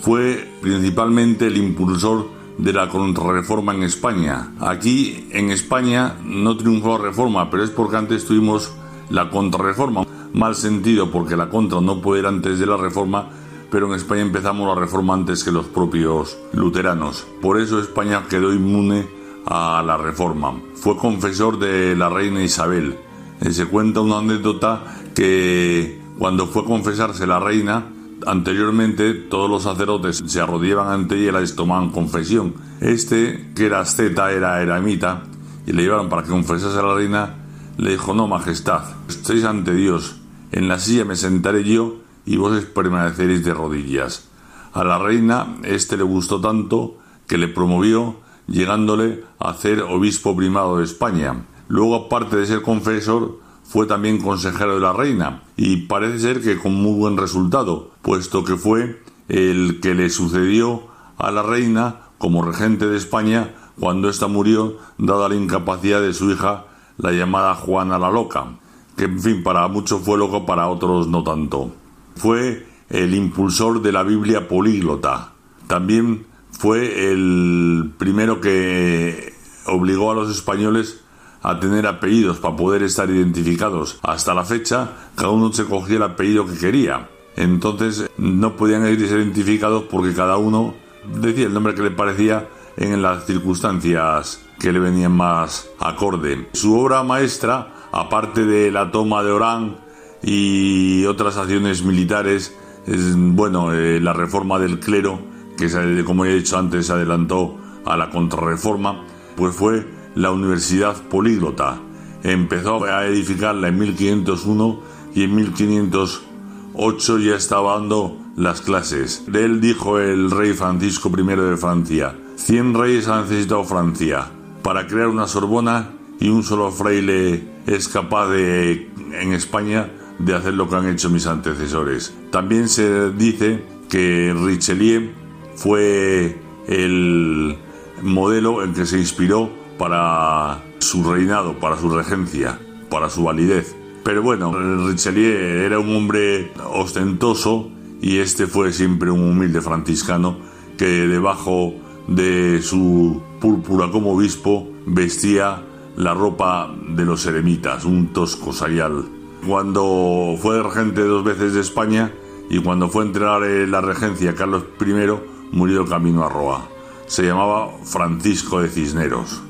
Fue 0.00 0.48
principalmente 0.60 1.46
el 1.46 1.56
impulsor 1.56 2.28
de 2.58 2.72
la 2.72 2.88
contrarreforma 2.88 3.74
en 3.74 3.82
España. 3.82 4.52
Aquí 4.60 5.26
en 5.30 5.50
España 5.50 6.16
no 6.24 6.56
triunfó 6.56 6.98
la 6.98 7.04
reforma, 7.04 7.50
pero 7.50 7.64
es 7.64 7.70
porque 7.70 7.96
antes 7.96 8.24
tuvimos 8.24 8.72
la 9.10 9.30
contrarreforma. 9.30 10.06
Mal 10.34 10.56
sentido 10.56 11.12
porque 11.12 11.36
la 11.36 11.48
contra 11.48 11.80
no 11.80 12.02
puede 12.02 12.20
ir 12.20 12.26
antes 12.26 12.58
de 12.58 12.66
la 12.66 12.76
reforma, 12.76 13.28
pero 13.70 13.86
en 13.86 13.94
España 13.94 14.22
empezamos 14.22 14.66
la 14.66 14.74
reforma 14.74 15.14
antes 15.14 15.44
que 15.44 15.52
los 15.52 15.66
propios 15.66 16.36
luteranos. 16.52 17.24
Por 17.40 17.60
eso 17.60 17.78
España 17.78 18.24
quedó 18.28 18.52
inmune 18.52 19.06
a 19.46 19.80
la 19.86 19.96
reforma. 19.96 20.54
Fue 20.74 20.96
confesor 20.96 21.60
de 21.60 21.94
la 21.94 22.08
reina 22.08 22.42
Isabel. 22.42 22.98
Eh, 23.40 23.52
Se 23.52 23.66
cuenta 23.66 24.00
una 24.00 24.18
anécdota 24.18 24.82
que 25.14 26.00
cuando 26.18 26.48
fue 26.48 26.62
a 26.62 26.66
confesarse 26.66 27.28
la 27.28 27.38
reina, 27.38 27.86
anteriormente 28.26 29.14
todos 29.14 29.48
los 29.48 29.62
sacerdotes 29.62 30.24
se 30.26 30.40
arrodillaban 30.40 30.88
ante 30.88 31.14
ella 31.14 31.38
y 31.38 31.42
les 31.42 31.54
tomaban 31.54 31.90
confesión. 31.90 32.54
Este, 32.80 33.52
que 33.54 33.66
era 33.66 33.80
asceta, 33.80 34.32
era 34.32 34.60
eremita, 34.60 35.22
y 35.64 35.72
le 35.72 35.82
llevaron 35.82 36.08
para 36.08 36.24
que 36.24 36.30
confesase 36.30 36.76
a 36.76 36.82
la 36.82 36.94
reina, 36.94 37.34
le 37.76 37.92
dijo, 37.92 38.14
no, 38.14 38.26
majestad, 38.26 38.82
estáis 39.08 39.44
ante 39.44 39.74
Dios, 39.74 40.20
en 40.54 40.68
la 40.68 40.78
silla 40.78 41.04
me 41.04 41.16
sentaré 41.16 41.64
yo 41.64 41.96
y 42.24 42.36
vos 42.36 42.64
permaneceréis 42.66 43.44
de 43.44 43.52
rodillas. 43.52 44.28
A 44.72 44.84
la 44.84 44.98
reina 44.98 45.56
este 45.64 45.96
le 45.96 46.04
gustó 46.04 46.40
tanto 46.40 46.96
que 47.26 47.38
le 47.38 47.48
promovió, 47.48 48.20
llegándole 48.46 49.24
a 49.40 49.54
ser 49.54 49.82
obispo 49.82 50.36
primado 50.36 50.78
de 50.78 50.84
España. 50.84 51.44
Luego, 51.66 51.96
aparte 51.96 52.36
de 52.36 52.46
ser 52.46 52.62
confesor, 52.62 53.40
fue 53.64 53.86
también 53.86 54.20
consejero 54.22 54.76
de 54.76 54.80
la 54.80 54.92
reina 54.92 55.42
y 55.56 55.88
parece 55.88 56.20
ser 56.20 56.40
que 56.40 56.56
con 56.56 56.74
muy 56.74 56.96
buen 56.98 57.16
resultado, 57.16 57.90
puesto 58.02 58.44
que 58.44 58.56
fue 58.56 59.02
el 59.28 59.80
que 59.82 59.94
le 59.94 60.08
sucedió 60.08 60.84
a 61.18 61.32
la 61.32 61.42
reina 61.42 62.10
como 62.18 62.42
regente 62.44 62.86
de 62.86 62.96
España 62.96 63.54
cuando 63.80 64.08
ésta 64.08 64.28
murió 64.28 64.76
dada 64.98 65.28
la 65.28 65.34
incapacidad 65.34 66.00
de 66.00 66.14
su 66.14 66.30
hija, 66.30 66.66
la 66.96 67.10
llamada 67.10 67.56
Juana 67.56 67.98
la 67.98 68.10
Loca, 68.10 68.58
que 68.96 69.04
en 69.04 69.20
fin 69.20 69.42
para 69.42 69.66
muchos 69.68 70.02
fue 70.02 70.18
loco, 70.18 70.46
para 70.46 70.68
otros 70.68 71.08
no 71.08 71.22
tanto. 71.22 71.72
Fue 72.16 72.66
el 72.90 73.14
impulsor 73.14 73.82
de 73.82 73.92
la 73.92 74.02
Biblia 74.02 74.48
políglota. 74.48 75.32
También 75.66 76.26
fue 76.50 77.10
el 77.10 77.92
primero 77.98 78.40
que 78.40 79.34
obligó 79.66 80.12
a 80.12 80.14
los 80.14 80.30
españoles 80.30 81.00
a 81.42 81.60
tener 81.60 81.86
apellidos 81.86 82.38
para 82.38 82.56
poder 82.56 82.82
estar 82.82 83.10
identificados. 83.10 83.98
Hasta 84.02 84.34
la 84.34 84.44
fecha, 84.44 84.90
cada 85.14 85.30
uno 85.30 85.52
se 85.52 85.66
cogía 85.66 85.96
el 85.96 86.02
apellido 86.02 86.46
que 86.46 86.56
quería. 86.56 87.10
Entonces 87.36 88.10
no 88.16 88.56
podían 88.56 88.86
ir 88.86 89.00
identificados 89.00 89.84
porque 89.90 90.14
cada 90.14 90.36
uno 90.36 90.74
decía 91.20 91.46
el 91.46 91.54
nombre 91.54 91.74
que 91.74 91.82
le 91.82 91.90
parecía 91.90 92.48
en 92.76 93.02
las 93.02 93.26
circunstancias 93.26 94.40
que 94.58 94.72
le 94.72 94.78
venían 94.78 95.12
más 95.12 95.68
acorde. 95.78 96.48
Su 96.52 96.78
obra 96.78 97.02
maestra, 97.02 97.73
aparte 97.94 98.44
de 98.44 98.72
la 98.72 98.90
toma 98.90 99.22
de 99.22 99.30
Orán 99.30 99.76
y 100.20 101.04
otras 101.04 101.36
acciones 101.36 101.84
militares, 101.84 102.56
es 102.86 103.14
bueno, 103.16 103.72
eh, 103.72 104.00
la 104.00 104.12
reforma 104.12 104.58
del 104.58 104.80
clero, 104.80 105.20
que 105.56 105.68
como 106.04 106.24
he 106.24 106.34
dicho 106.34 106.58
antes 106.58 106.88
se 106.88 106.92
adelantó 106.92 107.56
a 107.84 107.96
la 107.96 108.10
contrarreforma, 108.10 109.04
pues 109.36 109.54
fue 109.54 109.86
la 110.16 110.32
Universidad 110.32 111.00
Políglota. 111.02 111.78
Empezó 112.24 112.82
a 112.84 113.06
edificarla 113.06 113.68
en 113.68 113.78
1501 113.78 114.80
y 115.14 115.22
en 115.22 115.34
1508 115.36 117.18
ya 117.18 117.36
estaba 117.36 117.74
dando 117.74 118.18
las 118.36 118.60
clases. 118.60 119.24
De 119.28 119.44
él 119.44 119.60
dijo 119.60 120.00
el 120.00 120.32
rey 120.32 120.52
Francisco 120.54 121.12
I 121.16 121.22
de 121.22 121.56
Francia, 121.56 122.16
cien 122.34 122.74
reyes 122.74 123.06
ha 123.06 123.20
necesitado 123.20 123.62
Francia 123.62 124.30
para 124.62 124.88
crear 124.88 125.06
una 125.06 125.28
Sorbona 125.28 125.90
y 126.20 126.28
un 126.28 126.42
solo 126.42 126.70
fraile 126.70 127.42
es 127.66 127.88
capaz 127.88 128.28
de, 128.28 128.88
en 129.20 129.32
España, 129.32 129.90
de 130.18 130.34
hacer 130.34 130.54
lo 130.54 130.68
que 130.68 130.76
han 130.76 130.88
hecho 130.88 131.10
mis 131.10 131.26
antecesores. 131.26 132.14
También 132.30 132.68
se 132.68 133.10
dice 133.12 133.64
que 133.88 134.34
Richelieu 134.36 135.10
fue 135.56 136.38
el 136.66 137.56
modelo 138.02 138.62
en 138.62 138.74
que 138.74 138.86
se 138.86 138.98
inspiró 138.98 139.50
para 139.78 140.62
su 140.78 141.02
reinado, 141.02 141.58
para 141.58 141.78
su 141.78 141.90
regencia, 141.90 142.58
para 142.90 143.10
su 143.10 143.24
validez. 143.24 143.74
Pero 144.04 144.22
bueno, 144.22 144.52
Richelieu 144.86 145.64
era 145.64 145.78
un 145.78 145.94
hombre 145.96 146.52
ostentoso 146.72 147.70
y 148.00 148.18
este 148.18 148.46
fue 148.46 148.72
siempre 148.72 149.10
un 149.10 149.22
humilde 149.30 149.60
franciscano 149.62 150.36
que 150.76 151.06
debajo 151.06 151.74
de 152.06 152.60
su 152.62 153.22
púrpura 153.40 153.90
como 153.90 154.12
obispo 154.12 154.68
vestía 154.86 155.62
la 155.96 156.14
ropa 156.14 156.74
de 156.88 157.04
los 157.04 157.24
eremitas, 157.26 157.84
un 157.84 158.12
tosco 158.12 158.52
sayal. 158.52 159.04
Cuando 159.46 160.36
fue 160.40 160.62
regente 160.62 161.02
dos 161.02 161.24
veces 161.24 161.54
de 161.54 161.60
España 161.60 162.12
y 162.50 162.60
cuando 162.60 162.88
fue 162.88 163.04
a 163.04 163.06
entregar 163.06 163.42
la 163.42 163.80
regencia 163.80 164.34
Carlos 164.34 164.64
I, 164.80 165.56
murió 165.56 165.86
camino 165.86 166.24
a 166.24 166.28
Roa. 166.28 166.68
Se 167.06 167.24
llamaba 167.24 167.70
Francisco 167.84 168.60
de 168.60 168.68
Cisneros. 168.68 169.42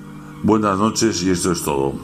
Buenas 0.42 0.78
noches 0.78 1.22
y 1.22 1.30
esto 1.30 1.52
es 1.52 1.62
todo. 1.62 1.94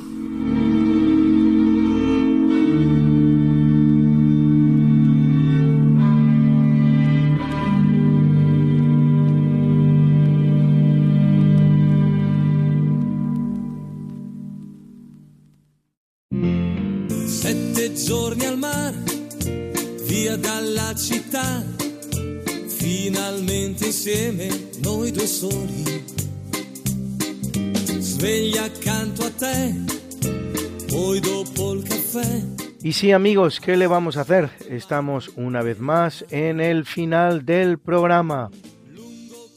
Y 32.83 32.93
sí 32.93 33.13
amigos, 33.13 33.61
¿qué 33.61 33.77
le 33.77 33.87
vamos 33.87 34.17
a 34.17 34.23
hacer? 34.23 34.49
Estamos 34.71 35.31
una 35.37 35.63
vez 35.63 35.81
más 35.81 36.25
en 36.31 36.61
el 36.61 36.87
final 36.87 37.45
del 37.45 37.79
programa. 37.79 38.51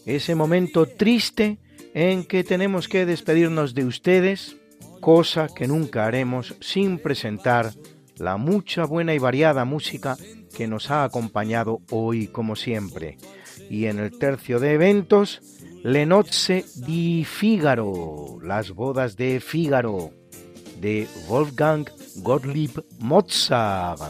Ese 0.06 0.36
momento 0.36 0.86
triste 0.86 1.58
en 1.94 2.26
que 2.26 2.44
tenemos 2.44 2.90
que 2.90 3.06
despedirnos 3.06 3.74
de 3.74 3.86
ustedes, 3.86 4.58
cosa 5.00 5.48
que 5.48 5.70
nunca 5.70 6.06
haremos 6.06 6.56
sin 6.60 7.00
presentar 7.00 7.72
la 8.18 8.36
mucha 8.36 8.84
buena 8.84 9.14
y 9.14 9.20
variada 9.20 9.64
música 9.64 10.18
que 10.54 10.68
nos 10.68 10.92
ha 10.92 11.06
acompañado 11.06 11.80
hoy 11.92 12.28
como 12.28 12.58
siempre. 12.58 13.18
Y 13.70 13.86
en 13.86 14.00
el 14.00 14.18
tercio 14.20 14.60
de 14.60 14.74
eventos, 14.74 15.42
Le 15.84 16.06
nozze 16.06 16.66
di 16.76 17.24
Figaro, 17.24 18.38
las 18.42 18.72
bodas 18.72 19.16
de 19.16 19.40
Fígaro, 19.40 20.12
de 20.80 21.08
Wolfgang 21.28 21.90
Gottlieb 22.18 22.84
Mozart. 23.00 24.02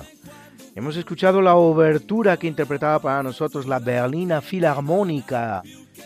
Hemos 0.76 0.97
escuchado 0.97 1.41
la 1.41 1.55
obertura 1.55 2.38
que 2.38 2.47
interpretaba 2.47 2.99
para 2.99 3.24
nosotros 3.24 3.68
la 3.68 3.80
Berlina 3.80 4.41
Filarmónica, 4.41 5.61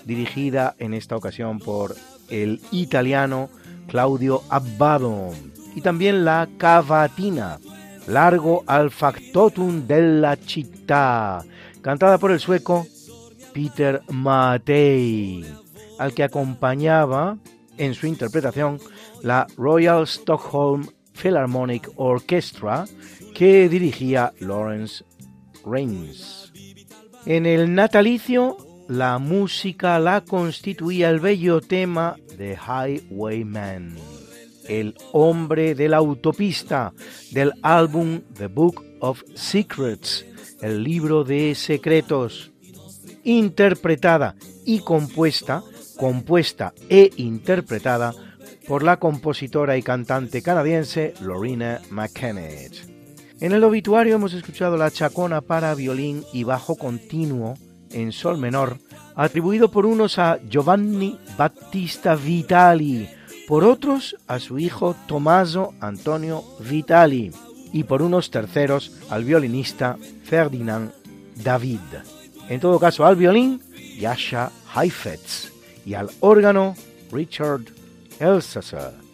dirigida 0.05 0.75
en 0.77 0.93
esta 0.93 1.15
ocasión 1.15 1.59
por 1.59 1.95
el 2.29 2.59
italiano 2.71 3.49
Claudio 3.87 4.43
Abbado, 4.49 5.31
y 5.73 5.81
también 5.81 6.25
la 6.25 6.47
Cavatina, 6.57 7.59
Largo 8.07 8.63
al 8.67 8.89
factotum 8.89 9.85
della 9.85 10.37
città, 10.37 11.43
cantada 11.81 12.17
por 12.17 12.31
el 12.31 12.39
sueco 12.39 12.87
Peter 13.53 14.01
Matei, 14.09 15.45
al 15.99 16.13
que 16.13 16.23
acompañaba 16.23 17.37
en 17.77 17.93
su 17.93 18.07
interpretación 18.07 18.79
la 19.23 19.47
Royal 19.57 20.03
Stockholm 20.07 20.87
Philharmonic 21.13 21.89
Orchestra 21.95 22.85
que 23.33 23.69
dirigía 23.69 24.33
Lawrence 24.39 25.03
Rains. 25.65 26.51
En 27.25 27.45
el 27.45 27.73
natalicio, 27.73 28.57
la 28.87 29.19
música 29.19 29.99
la 29.99 30.21
constituía 30.21 31.09
el 31.09 31.19
bello 31.19 31.61
tema 31.61 32.15
de 32.37 32.55
Highwayman, 32.55 33.95
el 34.67 34.95
hombre 35.11 35.75
de 35.75 35.89
la 35.89 35.97
autopista 35.97 36.93
del 37.31 37.51
álbum 37.61 38.21
The 38.33 38.47
Book 38.47 38.83
of 39.01 39.23
Secrets, 39.35 40.25
el 40.61 40.83
libro 40.83 41.23
de 41.23 41.53
secretos, 41.55 42.51
interpretada 43.23 44.35
y 44.65 44.79
compuesta, 44.79 45.63
compuesta 45.97 46.73
e 46.89 47.11
interpretada 47.17 48.13
por 48.67 48.83
la 48.83 48.97
compositora 48.97 49.77
y 49.77 49.83
cantante 49.83 50.41
canadiense 50.41 51.13
Lorena 51.21 51.79
McKennett. 51.89 52.73
En 53.39 53.51
el 53.51 53.63
obituario 53.63 54.15
hemos 54.15 54.33
escuchado 54.33 54.77
la 54.77 54.91
chacona 54.91 55.41
para 55.41 55.73
violín 55.75 56.23
y 56.33 56.43
bajo 56.43 56.75
continuo 56.75 57.53
en 57.91 58.11
sol 58.11 58.37
menor, 58.37 58.77
atribuido 59.15 59.71
por 59.71 59.85
unos 59.85 60.19
a 60.19 60.39
Giovanni 60.49 61.17
Battista 61.37 62.15
Vitali, 62.15 63.09
por 63.47 63.63
otros 63.63 64.17
a 64.27 64.39
su 64.39 64.59
hijo 64.59 64.95
Tommaso 65.07 65.73
Antonio 65.79 66.43
Vitali 66.59 67.31
y 67.71 67.83
por 67.83 68.01
unos 68.01 68.31
terceros 68.31 68.91
al 69.09 69.23
violinista 69.23 69.97
Ferdinand 70.23 70.91
David. 71.35 71.79
En 72.49 72.59
todo 72.59 72.79
caso 72.79 73.05
al 73.05 73.15
violín 73.15 73.61
Yasha 73.99 74.51
Heifetz 74.75 75.51
y 75.85 75.93
al 75.93 76.09
órgano 76.19 76.75
Richard 77.11 77.76
Elsasser. 78.19 79.07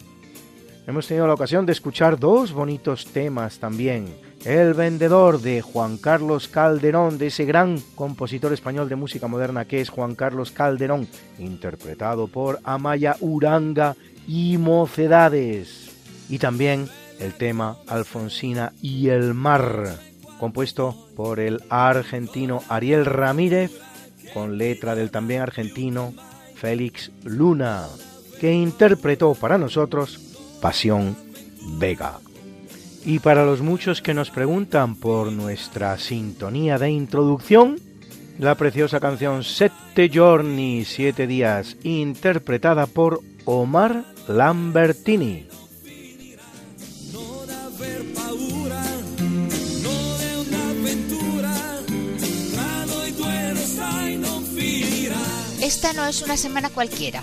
Hemos 0.86 1.06
tenido 1.06 1.26
la 1.26 1.34
ocasión 1.34 1.64
de 1.64 1.72
escuchar 1.72 2.18
dos 2.18 2.52
bonitos 2.52 3.06
temas 3.06 3.58
también. 3.58 4.14
El 4.44 4.74
vendedor 4.74 5.40
de 5.40 5.62
Juan 5.62 5.96
Carlos 5.96 6.48
Calderón, 6.48 7.16
de 7.16 7.28
ese 7.28 7.46
gran 7.46 7.80
compositor 7.94 8.52
español 8.52 8.90
de 8.90 8.96
música 8.96 9.26
moderna 9.26 9.64
que 9.64 9.80
es 9.80 9.88
Juan 9.88 10.14
Carlos 10.14 10.50
Calderón, 10.50 11.08
interpretado 11.38 12.28
por 12.28 12.60
Amaya 12.64 13.16
Uranga 13.20 13.96
y 14.28 14.58
Mocedades. 14.58 15.90
Y 16.28 16.38
también 16.38 16.90
el 17.18 17.32
tema 17.32 17.78
Alfonsina 17.86 18.74
y 18.82 19.08
el 19.08 19.32
mar, 19.32 19.98
compuesto 20.38 21.08
por 21.16 21.40
el 21.40 21.62
argentino 21.70 22.62
Ariel 22.68 23.06
Ramírez, 23.06 23.70
con 24.34 24.58
letra 24.58 24.94
del 24.94 25.10
también 25.10 25.40
argentino 25.40 26.12
Félix 26.56 27.10
Luna, 27.24 27.86
que 28.40 28.52
interpretó 28.52 29.34
para 29.34 29.58
nosotros 29.58 30.18
Pasión 30.60 31.16
Vega. 31.78 32.20
Y 33.04 33.18
para 33.18 33.44
los 33.44 33.60
muchos 33.60 34.00
que 34.00 34.14
nos 34.14 34.30
preguntan 34.30 34.96
por 34.96 35.30
nuestra 35.30 35.98
sintonía 35.98 36.78
de 36.78 36.90
introducción, 36.90 37.78
la 38.38 38.54
preciosa 38.54 38.98
canción 38.98 39.44
Sette 39.44 40.10
Giorni, 40.10 40.84
Siete 40.84 41.26
Días, 41.26 41.76
interpretada 41.82 42.86
por 42.86 43.20
Omar 43.44 44.04
Lambertini. 44.26 45.46
Esta 55.62 55.94
no 55.94 56.04
es 56.06 56.20
una 56.20 56.36
semana 56.36 56.68
cualquiera, 56.68 57.22